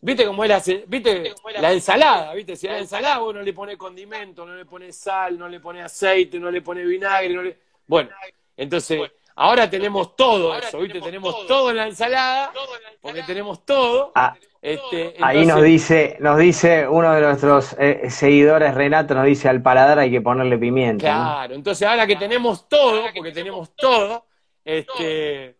[0.00, 2.34] ¿Viste cómo es la, viste, la ensalada?
[2.34, 2.56] ¿Viste?
[2.56, 5.84] Si la ensalada vos no le pones condimento, no le pones sal, no le pones
[5.84, 7.58] aceite, no le pones vinagre, no le...
[7.86, 8.10] Bueno,
[8.56, 9.00] entonces
[9.36, 11.00] Ahora tenemos todo eso, ¿viste?
[11.00, 12.52] Tenemos todo en la ensalada,
[13.00, 14.12] porque tenemos todo.
[14.14, 19.48] Ah, este, ahí nos dice, nos dice uno de nuestros eh, seguidores, Renato, nos dice
[19.48, 21.02] al paladar hay que ponerle pimienta.
[21.02, 24.24] Claro, entonces ahora que tenemos todo, porque tenemos todo,
[24.64, 25.56] este,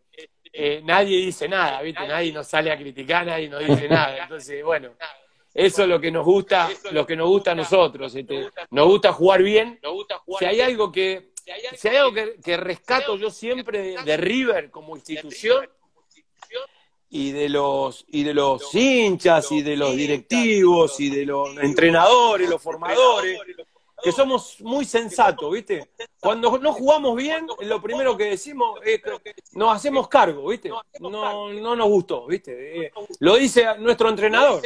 [0.51, 2.07] eh, nadie dice nada, ¿viste?
[2.07, 4.23] Nadie nos sale a criticar, nadie nos dice nada.
[4.23, 4.91] Entonces, bueno,
[5.53, 8.15] eso es lo que nos gusta, lo que nos gusta a nosotros.
[8.15, 9.81] Este, nos gusta jugar bien.
[10.39, 11.34] Si hay algo que,
[11.77, 15.69] si hay algo que, rescato yo siempre de, River como institución
[17.11, 22.49] y de los y de los hinchas y de los directivos y de los entrenadores,
[22.49, 23.39] los formadores,
[24.05, 25.89] que somos muy sensatos, ¿viste?
[26.21, 30.71] Cuando no jugamos bien, lo primero que decimos es que nos hacemos cargo, ¿viste?
[31.01, 32.87] No, no nos gustó, ¿viste?
[32.87, 34.61] Eh, lo dice nuestro entrenador.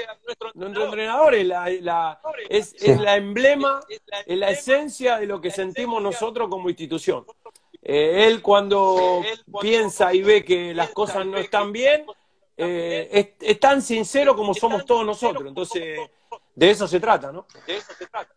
[0.54, 3.80] Nuestro entrenador es la, es, la emblema,
[4.26, 7.24] es la esencia de lo que sentimos nosotros como institución.
[7.80, 9.22] Eh, él cuando
[9.60, 12.04] piensa y ve que las cosas no están bien,
[12.56, 15.46] eh, es tan sincero como somos todos nosotros.
[15.46, 16.10] Entonces
[16.58, 17.46] de eso se trata, ¿no?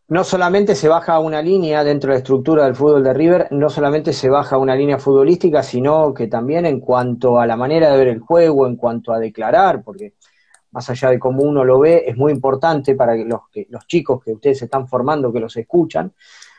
[0.07, 3.67] No solamente se baja una línea dentro de la estructura del fútbol de River, no
[3.67, 7.97] solamente se baja una línea futbolística, sino que también en cuanto a la manera de
[7.97, 10.13] ver el juego, en cuanto a declarar, porque
[10.69, 14.24] más allá de cómo uno lo ve, es muy importante para los, que, los chicos
[14.24, 16.13] que ustedes están formando, que los escuchan,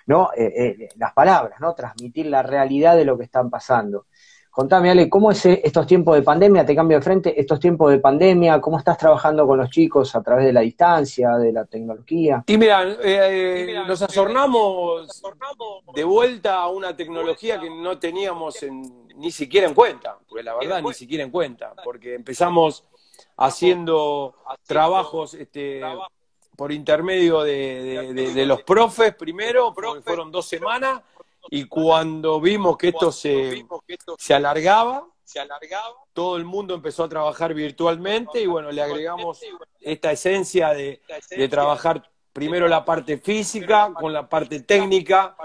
[0.07, 0.31] ¿no?
[0.37, 1.75] Eh, eh, las palabras, ¿no?
[1.75, 4.07] Transmitir la realidad de lo que están pasando.
[4.53, 6.67] Contame, Ale, ¿cómo es eh, estos tiempos de pandemia?
[6.67, 10.23] Te cambio de frente, estos tiempos de pandemia, ¿cómo estás trabajando con los chicos a
[10.23, 12.45] través de la distancia, de la tecnología?
[12.47, 15.23] Y mira, eh, nos asornamos
[15.95, 18.59] de vuelta a una tecnología que no teníamos
[19.17, 22.85] ni siquiera en cuenta, porque la verdad ni siquiera en cuenta, porque empezamos
[23.39, 24.35] haciendo
[24.67, 25.81] trabajos este,
[26.55, 29.73] por intermedio de, los profes primero,
[30.05, 31.01] fueron dos semanas,
[31.51, 33.65] y cuando vimos que esto se,
[34.19, 35.07] se alargaba,
[36.13, 39.41] todo el mundo empezó a trabajar virtualmente y bueno, le agregamos
[39.81, 45.37] esta esencia de, de trabajar primero la parte física con la parte técnica.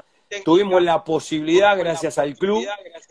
[0.43, 2.65] Tuvimos la posibilidad, gracias al club,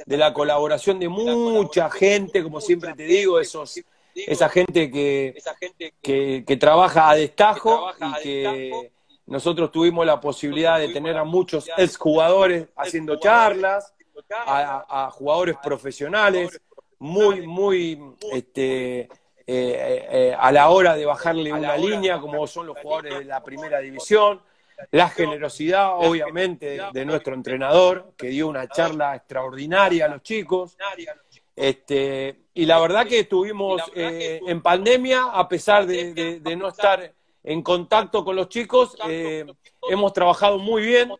[0.04, 3.80] de la colaboración de mucha gente, como siempre te digo, esos,
[4.14, 5.34] esa gente que,
[6.02, 8.92] que, que trabaja a destajo y que
[9.26, 13.92] nosotros tuvimos la posibilidad de tener a muchos exjugadores haciendo charlas,
[14.30, 16.60] a, jugadores profesionales,
[16.98, 18.00] muy, muy
[18.32, 19.08] este, eh,
[19.46, 23.80] eh, a la hora de bajarle una línea, como son los jugadores de la primera
[23.80, 24.40] división.
[24.90, 30.76] La generosidad, obviamente, de nuestro entrenador, que dio una charla extraordinaria a los chicos.
[31.56, 37.12] Este, y la verdad que estuvimos eh, en pandemia, a pesar de no estar
[37.46, 38.96] en contacto con los chicos.
[39.08, 39.46] Eh,
[39.88, 41.12] hemos trabajado muy bien.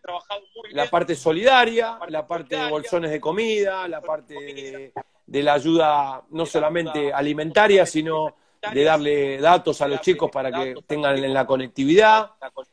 [0.72, 4.92] La parte solidaria, la parte de bolsones de comida, la parte
[5.26, 8.34] de, la ayuda no solamente alimentaria, sino
[8.72, 12.32] de darle datos a los chicos para que tengan en la conectividad.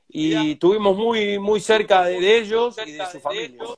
[0.10, 3.70] Y estuvimos muy, muy cerca de, ellos y de sus familias.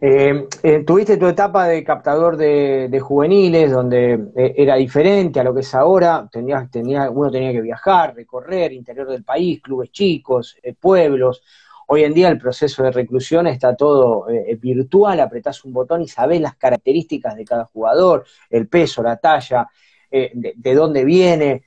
[0.00, 5.54] Eh, eh, tuviste tu etapa de captador de, juveniles, donde eh, era diferente a lo
[5.54, 6.28] que es ahora.
[6.30, 11.42] Tenías, tenía, uno tenía que viajar, recorrer interior del país, clubes chicos, pueblos.
[11.88, 14.26] Hoy en día el proceso de reclusión está todo
[14.60, 19.68] virtual, apretás un botón y sabés las características de cada jugador, el peso, la talla,
[20.10, 21.62] de, dónde viene.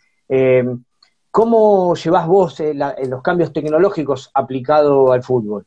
[1.32, 5.66] ¿Cómo llevas vos los cambios tecnológicos aplicados al fútbol?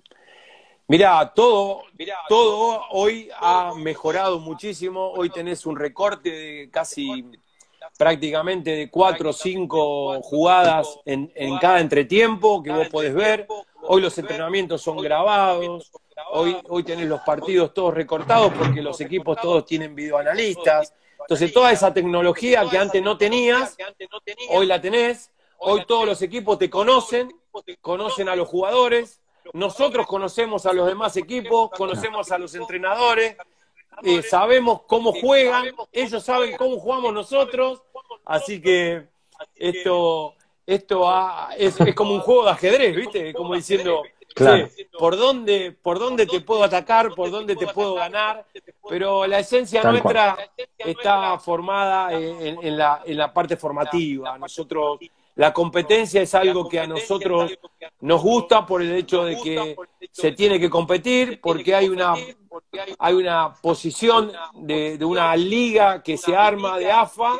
[0.92, 1.84] Mira, todo,
[2.28, 5.10] todo hoy ha mejorado muchísimo.
[5.12, 7.24] Hoy tenés un recorte de casi
[7.96, 13.48] prácticamente de cuatro o cinco jugadas en, en cada entretiempo que vos podés ver.
[13.84, 15.90] Hoy los entrenamientos son grabados.
[16.30, 20.92] Hoy, hoy tenés los partidos todos recortados porque los equipos todos tienen videoanalistas.
[21.20, 23.78] Entonces toda esa tecnología que antes no tenías,
[24.50, 25.32] hoy la tenés.
[25.56, 27.32] Hoy todos los equipos te conocen,
[27.80, 29.21] conocen a los jugadores,
[29.52, 33.36] nosotros conocemos a los demás equipos, conocemos a los entrenadores,
[34.02, 37.82] eh, sabemos cómo juegan, ellos saben cómo jugamos nosotros,
[38.24, 39.06] así que
[39.56, 40.34] esto,
[40.66, 41.06] esto
[41.56, 43.34] es, como un juego de ajedrez, ¿viste?
[43.34, 44.02] Como diciendo,
[44.98, 47.14] ¿por, dónde, ¿por dónde te puedo atacar?
[47.14, 48.46] ¿Por dónde te puedo ganar?
[48.88, 50.38] Pero la esencia nuestra
[50.78, 54.38] está formada en, la, en la parte formativa.
[54.38, 54.98] Nosotros
[55.34, 57.52] la competencia es algo que a nosotros
[58.00, 59.76] nos gusta por el hecho de que
[60.10, 62.14] se tiene que competir, porque hay una,
[62.98, 67.38] hay una posición de, una liga que se arma de AFA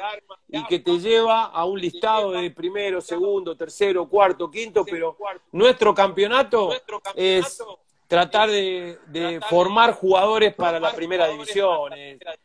[0.49, 5.17] y que te lleva a un listado de primero, segundo, tercero, cuarto, quinto, pero
[5.53, 6.73] nuestro campeonato
[7.15, 7.63] es
[8.07, 11.93] tratar de, formar jugadores para la primera división.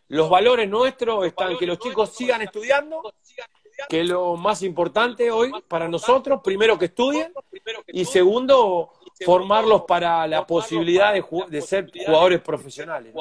[0.08, 3.14] Los valores nuestros están que los chicos sigan estudiando,
[3.90, 7.34] que lo más importante hoy para nosotros, primero que estudien
[7.88, 8.94] y segundo
[9.26, 13.14] formarlos para la posibilidad de, ser jugadores profesionales.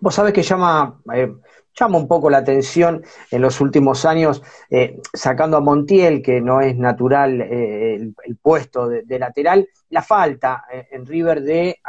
[0.00, 1.32] Vos sabés que llama, eh,
[1.74, 6.60] llama un poco la atención en los últimos años, eh, sacando a Montiel, que no
[6.60, 11.80] es natural eh, el, puesto de, lateral, la falta eh, en River de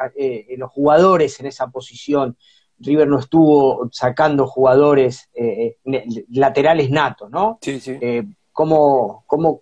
[0.58, 2.38] los jugadores en esa posición.
[2.80, 5.30] River no estuvo sacando jugadores
[6.30, 7.60] laterales natos, ¿no?
[7.62, 7.98] Sí, sí.
[8.52, 9.60] ¿cómo, cómo,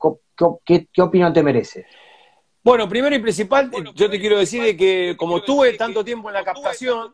[0.66, 1.86] qué, qué opinión te merece?
[2.64, 6.43] Bueno, primero y principal, yo te quiero decir que como estuve tanto tiempo en la
[6.43, 7.14] captación,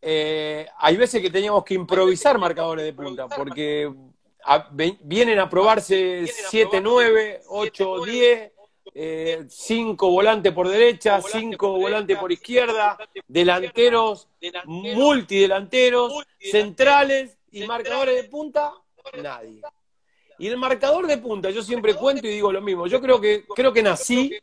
[0.00, 3.92] eh, hay veces que teníamos que improvisar marcadores de punta, porque
[5.02, 8.52] vienen a probarse 7, 9, 8, 10,
[8.94, 14.28] 5 volantes por derecha, 5 volantes por izquierda, delanteros,
[14.66, 18.72] multidelanteros, centrales y marcadores de punta,
[19.22, 19.60] nadie.
[20.38, 23.44] Y el marcador de punta, yo siempre cuento y digo lo mismo, yo creo que,
[23.54, 24.34] creo que nací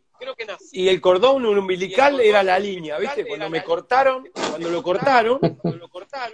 [0.72, 3.26] y el cordón umbilical era la línea, ¿viste?
[3.26, 5.40] Cuando me cortaron, cuando lo cortaron,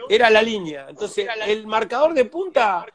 [0.09, 0.87] era la línea.
[0.89, 2.85] Entonces, el marcador de punta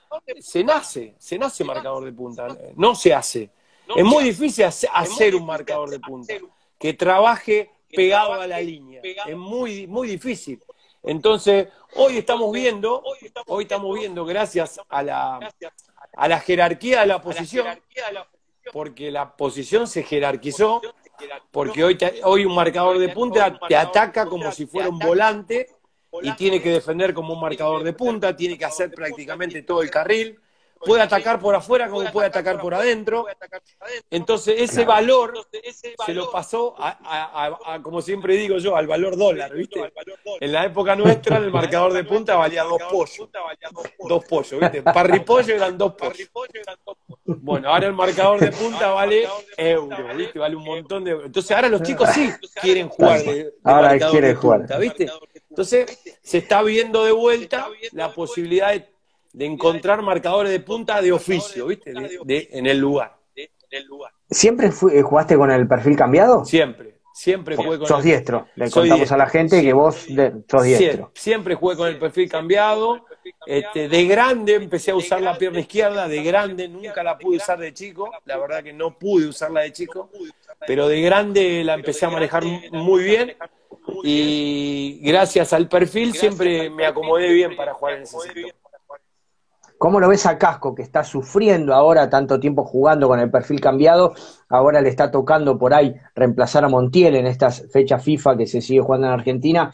[0.41, 3.51] se nace, se nace marcador de punta, no se hace.
[3.97, 6.35] Es muy difícil hacer un marcador de punta.
[6.79, 9.01] que trabaje pegado a la línea.
[9.03, 10.63] Es muy, muy difícil.
[11.03, 13.03] Entonces, hoy estamos viendo,
[13.47, 15.55] hoy estamos viendo, gracias a la,
[16.17, 17.67] a la jerarquía de la posición,
[18.73, 20.83] porque la posición se jerarquizó,
[21.51, 25.69] porque hoy, hoy un marcador de punta te ataca como si fuera un volante
[26.23, 29.91] y tiene que defender como un marcador de punta, tiene que hacer prácticamente todo el
[29.91, 30.39] carril,
[30.85, 33.27] puede atacar por afuera como puede atacar por adentro.
[34.11, 35.35] Entonces ese valor
[36.05, 39.93] se lo pasó a, como siempre digo yo, al valor dólar, ¿viste?
[40.41, 43.29] En la época nuestra el marcador de punta valía dos pollos.
[44.09, 44.83] Dos pollos, ¿viste?
[44.83, 46.31] Parripollo eran dos pollos.
[47.25, 50.39] Bueno, ahora el marcador de punta vale euro, ¿viste?
[50.39, 54.79] Vale un montón de Entonces ahora los chicos sí quieren jugar de, ahora quieren jugar.
[54.79, 55.09] ¿viste?
[55.51, 58.98] Entonces se está viendo de vuelta la posibilidad de
[59.39, 61.93] de encontrar marcadores de punta de oficio, ¿viste?
[62.25, 63.17] De, en el lugar.
[64.29, 66.45] ¿Siempre eh, jugaste con el perfil cambiado?
[66.45, 70.07] Siempre, siempre jugué con Sos diestro, le contamos a la gente que vos
[70.49, 71.13] sos diestro.
[71.15, 73.07] Siempre, jugué con el perfil cambiado.
[73.47, 77.61] Este, de grande empecé a usar la pierna izquierda, de grande nunca la pude usar
[77.61, 80.11] de chico, la verdad que no pude usarla de chico,
[80.67, 83.37] pero de grande la empecé a manejar muy bien
[84.03, 88.53] y gracias al perfil siempre me acomodé bien para jugar en ese sector.
[89.79, 93.61] ¿Cómo lo ves a Casco, que está sufriendo ahora tanto tiempo jugando con el perfil
[93.61, 94.13] cambiado?
[94.49, 98.61] Ahora le está tocando por ahí reemplazar a Montiel en estas fechas FIFA que se
[98.61, 99.73] sigue jugando en Argentina.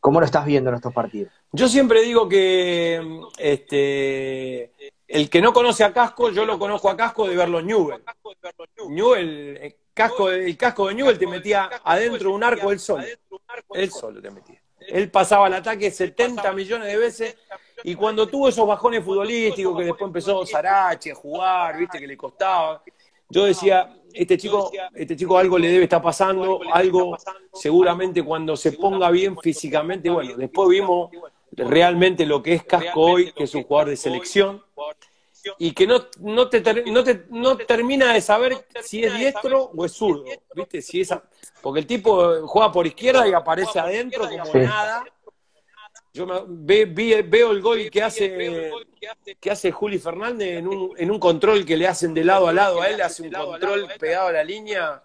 [0.00, 1.32] ¿Cómo lo estás viendo en estos partidos?
[1.50, 3.00] Yo siempre digo que
[3.38, 4.70] este,
[5.08, 8.04] el que no conoce a Casco, yo lo conozco a Casco de verlo en Newell.
[8.90, 13.02] Newell el, casco, el casco de Newell te metía adentro un arco él solo.
[13.72, 14.57] Él solo te metía.
[14.88, 17.36] Él pasaba el ataque 70 millones de veces
[17.84, 22.16] y cuando tuvo esos bajones futbolísticos, que después empezó Sarache a jugar, viste, que le
[22.16, 22.82] costaba,
[23.28, 27.16] yo decía, este chico, este chico algo le debe estar pasando, algo
[27.52, 31.10] seguramente cuando se ponga bien físicamente, bueno, después vimos
[31.52, 34.62] realmente lo que es Casco hoy, que es un jugador de selección,
[35.58, 39.84] y que no, no, te, no, te, no termina de saber si es diestro o
[39.84, 40.24] es zurdo,
[40.54, 40.82] ¿viste?
[40.82, 41.22] Si esa,
[41.60, 45.04] porque el tipo juega por izquierda y aparece adentro como nada,
[46.12, 48.72] yo veo el gol que hace,
[49.40, 52.52] que hace Juli Fernández en un, en un control que le hacen de lado a
[52.52, 55.04] lado a él, hace un control pegado a la línea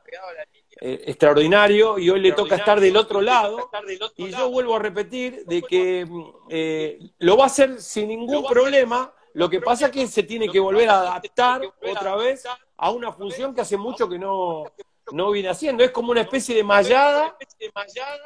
[0.82, 3.70] eh, extraordinario y hoy le toca estar del otro lado.
[4.18, 6.08] y yo vuelvo a repetir de que
[6.50, 10.50] eh, lo va a hacer sin ningún problema, lo que pasa es que se tiene
[10.50, 12.44] que volver a adaptar otra vez
[12.78, 14.66] a una función que hace mucho que no,
[15.12, 15.84] no viene haciendo.
[15.84, 17.36] Es como una especie de mallada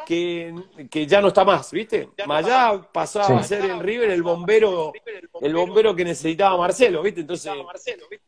[0.06, 0.54] que,
[0.90, 2.10] que ya no está más, ¿viste?
[2.26, 4.94] Mallada pasaba a ser en River el bombero,
[5.42, 7.22] el bombero que necesitaba Marcelo, ¿viste?
[7.22, 7.52] Entonces,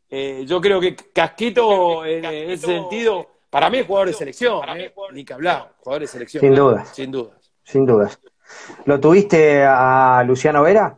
[0.10, 4.93] eh, yo creo que Casquito en ese sentido, para mí es jugador de selección, ¿eh?
[5.12, 6.41] ni que hablar, jugador de selección.
[6.41, 6.89] Sin dudas.
[6.93, 7.52] Sin dudas.
[7.64, 8.20] Sin dudas.
[8.86, 10.97] ¿Lo tuviste a Luciano Vera?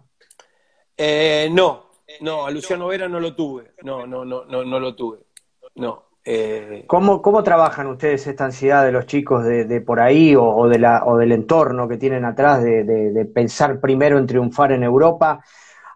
[0.95, 1.91] Eh, no,
[2.21, 3.73] no, a Luciano Vera no lo tuve.
[3.83, 5.19] No, no, no, no, no lo tuve.
[5.75, 6.10] No.
[6.23, 10.77] Eh, ¿Cómo, ¿Cómo, trabajan ustedes esta ansiedad de los chicos de, por ahí o, de
[10.77, 15.43] la, o del entorno que tienen atrás de, pensar primero en triunfar en Europa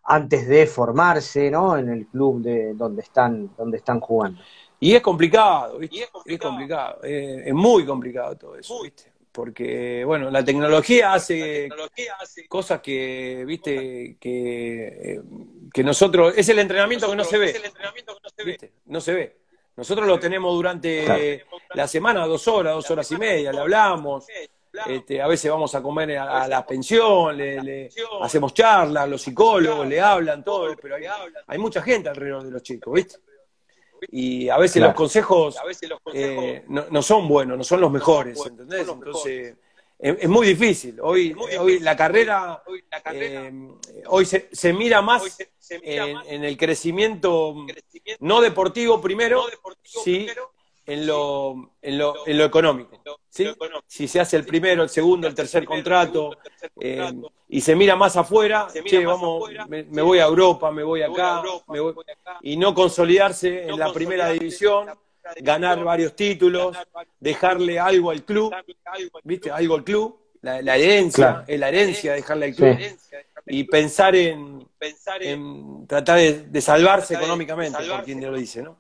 [0.04, 1.78] antes de formarse ¿no?
[1.78, 4.42] en el club de donde están, donde están jugando?
[4.80, 6.08] Y es complicado, ¿viste?
[6.26, 9.12] es complicado, es, muy complicado todo eso, ¿viste?
[9.32, 11.70] Porque, bueno, la tecnología hace,
[12.48, 14.16] cosas que, ¿viste?
[14.20, 15.22] Que,
[15.74, 17.56] que nosotros, es el entrenamiento que no se ve,
[18.46, 18.72] ¿viste?
[18.86, 19.45] No se ve.
[19.76, 24.26] Nosotros lo tenemos durante la semana, dos horas, dos horas y media, le hablamos,
[24.88, 27.90] este, a veces vamos a comer a, la pensión, le,
[28.22, 30.96] hacemos charlas, los psicólogos le hablan, todo, pero
[31.48, 33.18] hay, mucha gente alrededor de los chicos, ¿viste?
[34.12, 35.58] Y a veces los consejos,
[36.14, 38.88] eh, no, son buenos, no son los mejores, ¿entendés?
[38.88, 39.56] Entonces,
[39.98, 41.00] es, muy difícil.
[41.02, 42.62] Hoy, hoy la carrera,
[44.08, 45.38] hoy se, se, mira más
[45.70, 47.56] en, el crecimiento,
[48.20, 49.46] no deportivo primero,
[49.84, 50.28] sí,
[50.86, 53.02] en lo, en lo, en lo económico.
[53.30, 53.48] ¿sí?
[53.88, 56.38] Si se hace el primero, el segundo, el tercer contrato,
[56.80, 57.12] eh,
[57.50, 61.80] y se mira más afuera, che, vamos, me, voy a Europa, me voy acá, me
[61.80, 61.94] voy,
[62.42, 64.88] y no consolidarse en la primera división,
[65.38, 66.78] ganar varios títulos,
[67.20, 68.54] dejarle algo al club,
[69.24, 69.52] ¿viste?
[69.52, 72.78] Algo al club, la, herencia, es la herencia dejarle al club,
[73.48, 74.68] y pensar en,
[75.22, 78.78] en tratar de, salvarse económicamente, por quien lo dice, ¿no?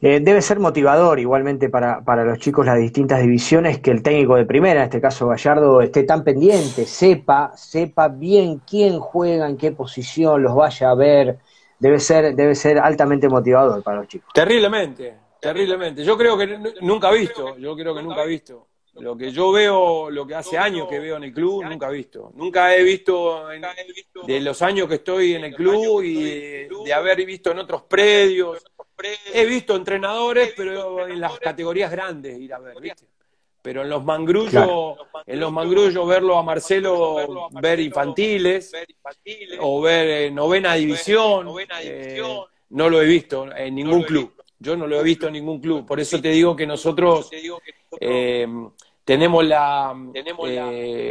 [0.00, 4.36] Eh, debe ser motivador igualmente para, para los chicos las distintas divisiones que el técnico
[4.36, 9.56] de primera, en este caso Gallardo, esté tan pendiente, sepa, sepa bien quién juega, en
[9.56, 11.38] qué posición, los vaya a ver.
[11.78, 14.28] Debe ser, debe ser altamente motivador para los chicos.
[14.34, 16.04] Terriblemente, terriblemente.
[16.04, 18.66] Yo creo que nunca he visto, yo creo que nunca he visto.
[19.00, 21.94] Lo que yo veo, lo que hace años que veo en el club, nunca he
[21.94, 22.32] visto.
[22.34, 23.48] Nunca he visto
[24.26, 28.62] de los años que estoy en el club y de haber visto en otros predios
[29.32, 33.06] He visto entrenadores, pero en las categorías grandes ir a ver, ¿viste?
[33.60, 38.72] Pero en los mangrullos, en los mangrullos verlo a Marcelo ver infantiles
[39.60, 41.48] o ver eh, novena división,
[41.82, 42.22] eh,
[42.70, 44.34] no lo he visto en ningún club.
[44.58, 45.86] Yo no lo he visto en ningún club.
[45.86, 47.30] Por eso te digo que nosotros
[48.00, 48.46] eh,
[49.04, 49.94] tenemos la,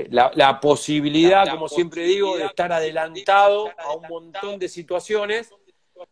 [0.09, 5.53] la, la, posibilidad, como siempre digo, de estar adelantado a un montón de situaciones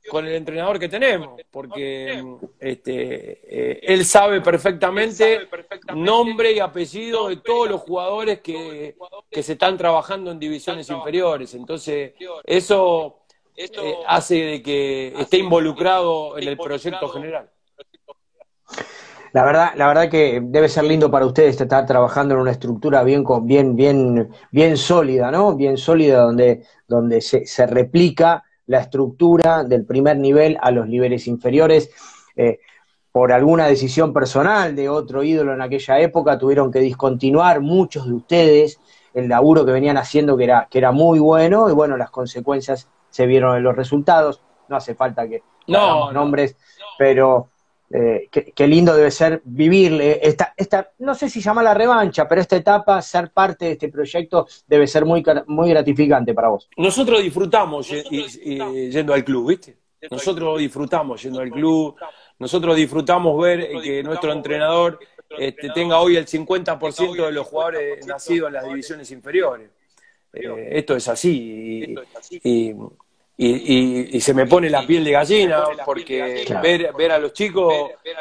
[0.09, 2.23] con el entrenador que tenemos, porque
[2.59, 5.47] este, eh, él sabe perfectamente
[5.95, 8.95] nombre y apellido de todos los jugadores que,
[9.29, 11.53] que se están trabajando en divisiones inferiores.
[11.53, 12.13] Entonces,
[12.45, 13.21] eso
[13.55, 17.49] eh, hace de que esté involucrado en el proyecto general.
[19.33, 23.03] La verdad, la verdad que debe ser lindo para ustedes estar trabajando en una estructura
[23.03, 25.55] bien, bien, bien, bien sólida, ¿no?
[25.55, 31.27] Bien sólida donde, donde se, se replica la estructura del primer nivel a los niveles
[31.27, 31.91] inferiores.
[32.35, 32.59] Eh,
[33.11, 38.13] por alguna decisión personal de otro ídolo en aquella época, tuvieron que discontinuar muchos de
[38.13, 38.79] ustedes
[39.13, 42.87] el laburo que venían haciendo, que era, que era muy bueno, y bueno, las consecuencias
[43.09, 44.41] se vieron en los resultados.
[44.69, 46.55] No hace falta que no, nombres,
[46.97, 47.49] pero
[47.93, 52.41] eh, qué, lindo debe ser vivir esta, esta, no sé si llama la revancha, pero
[52.41, 56.69] esta etapa, ser parte de este proyecto debe ser muy, muy gratificante para vos.
[56.77, 59.77] Nosotros disfrutamos, yendo al club, ¿viste?
[60.09, 61.95] Nosotros disfrutamos yendo al club,
[62.39, 64.99] nosotros disfrutamos ver que nuestro entrenador
[65.37, 69.69] este, tenga hoy el 50% de los jugadores nacidos en las divisiones inferiores.
[70.33, 71.95] Eh, esto es así.
[72.43, 72.73] y,
[73.43, 77.73] y, y, se me pone la piel de gallina porque ver, ver a los chicos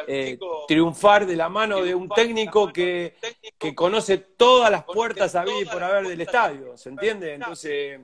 [0.06, 3.16] eh, triunfar de la mano de un técnico que,
[3.58, 7.34] que conoce todas las puertas a y por haber del estadio, ¿se entiende?
[7.34, 8.00] Entonces,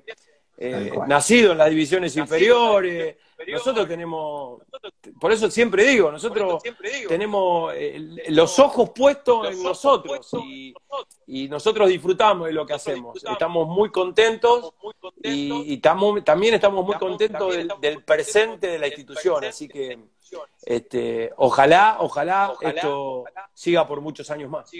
[0.58, 3.16] eh, nacido en las divisiones inferiores,
[3.49, 4.62] nosotros tenemos,
[5.20, 6.62] por eso siempre digo, nosotros
[7.09, 10.30] tenemos eh, los ojos puestos en nosotros
[11.26, 13.22] y, nosotros disfrutamos de lo que hacemos.
[13.24, 14.72] Estamos muy contentos
[15.22, 19.45] y, estamos, también estamos muy contentos del, presente de la institución.
[19.45, 19.99] Así que
[20.62, 24.70] este, ojalá, ojalá esto siga por muchos años más.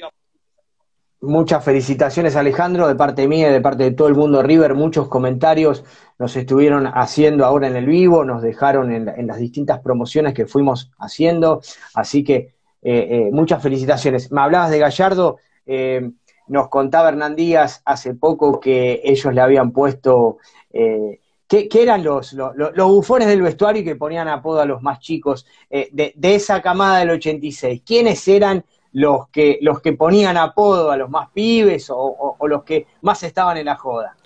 [1.27, 5.09] Muchas felicitaciones Alejandro, de parte mía y de parte de todo el mundo River, muchos
[5.09, 5.85] comentarios
[6.19, 10.93] nos estuvieron haciendo ahora en el vivo, nos dejaron en, las distintas promociones que fuimos
[10.99, 11.61] haciendo,
[11.95, 14.31] así que eh, eh, muchas felicitaciones.
[14.31, 16.11] Me hablabas de Gallardo, eh,
[16.47, 20.39] nos contaba Hernán Díaz hace poco que ellos le habían puesto,
[20.73, 22.37] ¿qué, eran los,
[22.77, 27.11] bufones del vestuario que ponían apodo a los más chicos de, de esa camada del
[27.11, 27.83] 86?
[27.85, 28.65] ¿Quiénes eran?
[28.97, 33.59] Los que, los que ponían apodo a los más pibes o, los que más estaban
[33.59, 34.17] en la joda.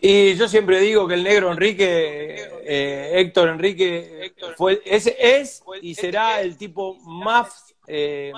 [0.00, 2.34] Y yo siempre digo que el negro Enrique,
[2.64, 8.32] eh, Héctor Enrique, fue, es, es y será el tipo más, eh,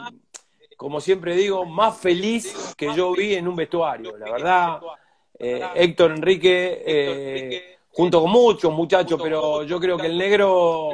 [0.76, 4.18] como siempre digo, más feliz que yo vi en un vestuario.
[4.18, 4.80] La verdad,
[5.38, 10.90] eh, Héctor Enrique junto con muchos muchachos, pero yo creo que el negro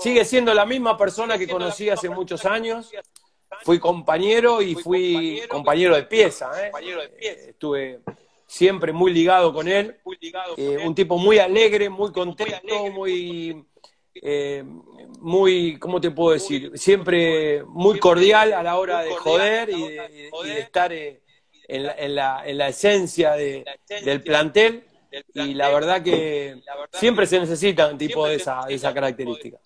[0.00, 2.90] sigue siendo la misma persona que conocí hace muchos años.
[3.62, 6.50] Fui compañero y fui compañero de pieza.
[6.60, 6.70] ¿eh?
[7.48, 8.00] Estuve
[8.46, 9.96] siempre muy ligado con él.
[10.56, 13.64] Eh, un tipo muy alegre, muy contento, muy,
[14.14, 14.64] eh,
[15.20, 16.72] muy, ¿cómo te puedo decir?
[16.74, 21.20] Siempre muy cordial a la hora de joder y de, estar en
[22.14, 24.84] la, en, la, esencia del plantel.
[25.34, 26.60] Y la verdad que
[26.92, 29.58] siempre se necesita un tipo de esa, de esa característica.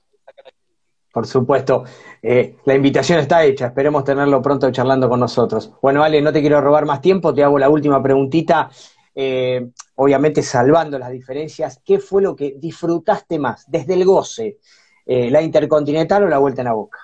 [1.12, 1.84] Por supuesto.
[2.22, 5.72] Eh, la invitación está hecha, esperemos tenerlo pronto charlando con nosotros.
[5.82, 8.70] Bueno, Ale, no te quiero robar más tiempo, te hago la última preguntita.
[9.14, 14.58] Eh, obviamente salvando las diferencias, ¿qué fue lo que disfrutaste más desde el goce?
[15.04, 16.98] Eh, ¿La Intercontinental o la Vuelta en la Boca?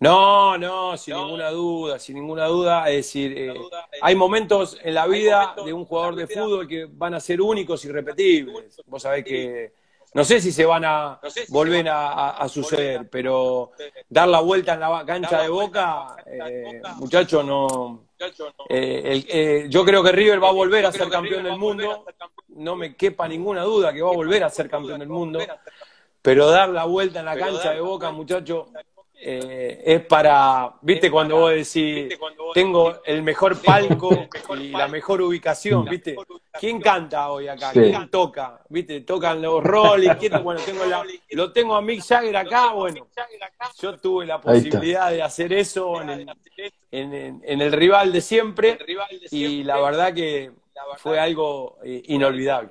[0.00, 2.90] No, no, sin ninguna duda, sin ninguna duda.
[2.90, 3.54] Es decir,
[4.00, 7.84] hay momentos en la vida de un jugador de fútbol que van a ser únicos
[7.84, 8.82] y repetibles.
[8.86, 9.72] Vos sabés que
[10.14, 13.72] no sé si se van a volver a, suceder, pero
[14.08, 18.04] dar la vuelta en la cancha de Boca, eh, muchachos, no.
[18.68, 22.04] Eh, eh, yo creo que River va a volver a ser campeón del mundo.
[22.48, 25.40] No me quepa ninguna duda que va a volver a ser campeón del mundo.
[26.20, 28.68] Pero dar la vuelta en la cancha de Boca, muchachos,
[29.24, 32.18] eh, es para, viste, cuando vos decís,
[32.52, 36.16] tengo el mejor palco y la mejor ubicación, viste.
[36.58, 37.70] ¿Quién canta hoy acá?
[37.72, 38.60] ¿Quién toca?
[38.68, 39.02] ¿Viste?
[39.02, 40.10] Tocan los Rolling,
[40.42, 40.82] bueno, tengo
[41.30, 43.06] lo tengo a Mick Jagger acá, bueno.
[43.80, 46.26] Yo tuve la posibilidad de hacer eso en
[46.90, 48.76] el, rival de siempre
[49.30, 50.50] y la verdad que
[50.96, 52.70] fue algo eh, inolvidable.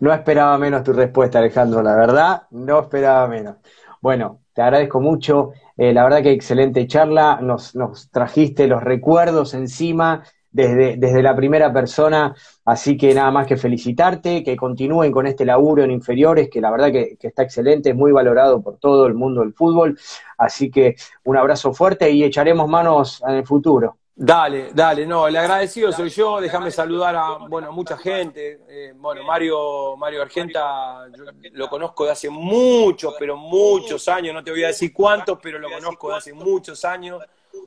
[0.00, 3.58] No esperaba menos tu respuesta, Alejandro, la verdad, no esperaba menos.
[4.00, 5.52] Bueno, te agradezco mucho.
[5.76, 7.38] Eh, la verdad que excelente charla.
[7.42, 7.74] Nos,
[8.10, 12.34] trajiste los recuerdos encima desde, desde, la primera persona.
[12.64, 16.70] Así que nada más que felicitarte, que continúen con este laburo en inferiores, que la
[16.70, 19.98] verdad que, que está excelente, muy valorado por todo el mundo del fútbol.
[20.38, 23.98] Así que un abrazo fuerte y echaremos manos en el futuro.
[24.18, 29.22] Dale, dale, no, el agradecido soy yo, déjame saludar a, bueno, mucha gente, eh, bueno,
[29.24, 31.06] Mario, Mario Argenta,
[31.52, 35.58] lo conozco de hace muchos, pero muchos años, no te voy a decir cuántos, pero
[35.58, 37.22] lo conozco de hace muchos años,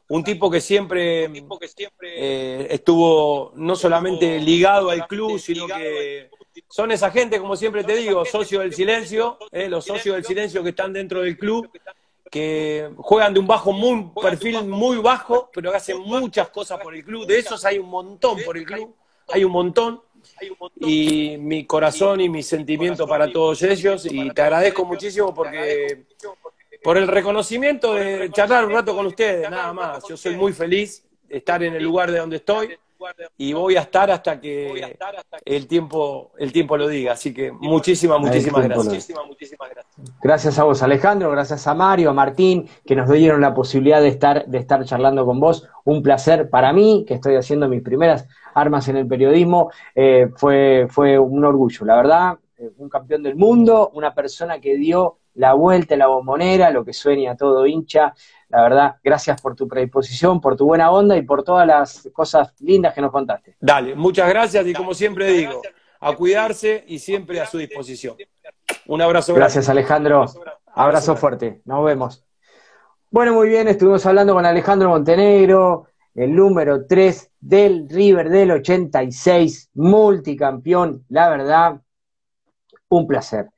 [0.07, 6.31] un tipo que siempre eh, estuvo no solamente ligado al club, sino que
[6.67, 10.63] son esa gente, como siempre te digo, socios del silencio, eh, los socios del silencio
[10.63, 11.69] que están dentro del club,
[12.29, 16.95] que juegan de un bajo muy perfil muy bajo, pero que hacen muchas cosas por
[16.95, 17.25] el club.
[17.25, 18.95] De esos hay un montón por el club,
[19.27, 20.01] hay un montón.
[20.79, 24.05] Y mi corazón y mi sentimiento para todos ellos.
[24.05, 26.05] Y te agradezco muchísimo porque
[26.83, 30.03] por el reconocimiento de charlar un rato con ustedes, nada más.
[30.07, 32.77] Yo soy muy feliz de estar en el lugar de donde estoy
[33.37, 34.97] y voy a estar hasta que
[35.45, 37.13] el tiempo el tiempo lo diga.
[37.13, 39.07] Así que muchísimas, muchísimas gracias.
[39.07, 39.88] Gracias
[40.57, 44.45] a vos, Alejandro, gracias a Mario, a Martín, que nos dieron la posibilidad de estar,
[44.45, 45.67] de estar charlando con vos.
[45.85, 49.71] Un placer para mí, que estoy haciendo mis primeras armas en el periodismo.
[49.95, 52.39] Eh, fue, fue un orgullo, la verdad.
[52.57, 56.83] Eh, un campeón del mundo, una persona que dio la vuelta en la bombonera, lo
[56.83, 58.13] que sueña todo hincha.
[58.49, 62.53] La verdad, gracias por tu predisposición, por tu buena onda y por todas las cosas
[62.59, 63.55] lindas que nos contaste.
[63.59, 65.61] Dale, muchas gracias y como siempre digo,
[65.99, 68.15] a cuidarse y siempre a su disposición.
[68.89, 69.33] Un abrazo.
[69.33, 70.25] Gracias Alejandro.
[70.73, 71.61] Abrazo fuerte.
[71.65, 72.25] Nos vemos.
[73.11, 79.71] Bueno, muy bien, estuvimos hablando con Alejandro Montenegro, el número 3 del River del 86,
[79.73, 81.81] multicampeón, la verdad,
[82.89, 83.49] un placer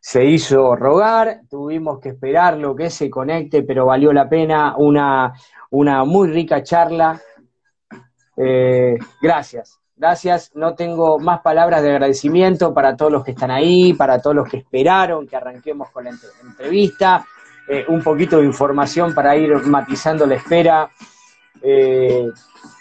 [0.00, 5.34] se hizo rogar, tuvimos que esperar lo que se conecte, pero valió la pena, una,
[5.70, 7.20] una muy rica charla.
[8.36, 10.50] Eh, gracias, gracias.
[10.54, 14.48] No tengo más palabras de agradecimiento para todos los que están ahí, para todos los
[14.48, 17.26] que esperaron que arranquemos con la entrevista.
[17.68, 20.90] Eh, un poquito de información para ir matizando la espera.
[21.60, 22.28] Eh,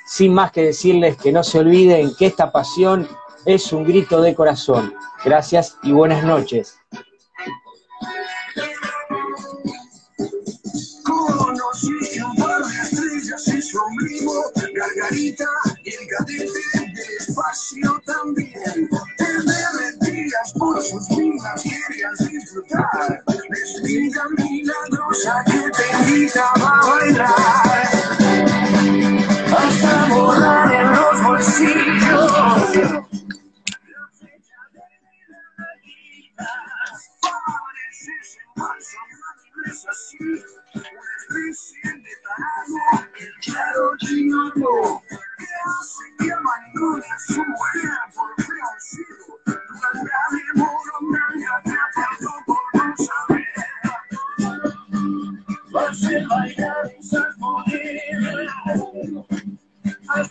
[0.07, 3.07] sin más que decirles que no se olviden que esta pasión
[3.45, 4.94] es un grito de corazón.
[5.26, 6.77] Gracias y buenas noches.
[17.38, 18.89] Espacio también.
[19.18, 23.23] Te derretías por sus vidas, querías disfrutar.
[23.49, 27.88] Despida milagrosa que te invitaba a bailar.
[29.57, 32.31] Hasta borrar en los bolsillos.
[41.30, 45.01] recién de parado, el claro chino,
[45.68, 49.18] no sé qué manía es mujer por qué me sigues?
[49.44, 49.52] Tú
[49.91, 51.48] andas y mudo, nadie
[52.45, 53.52] por no saber.
[55.68, 57.27] Lo que hay en la vida es
[59.03, 59.26] mío,
[60.07, 60.23] a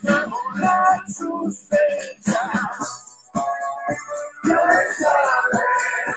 [5.53, 5.97] qué.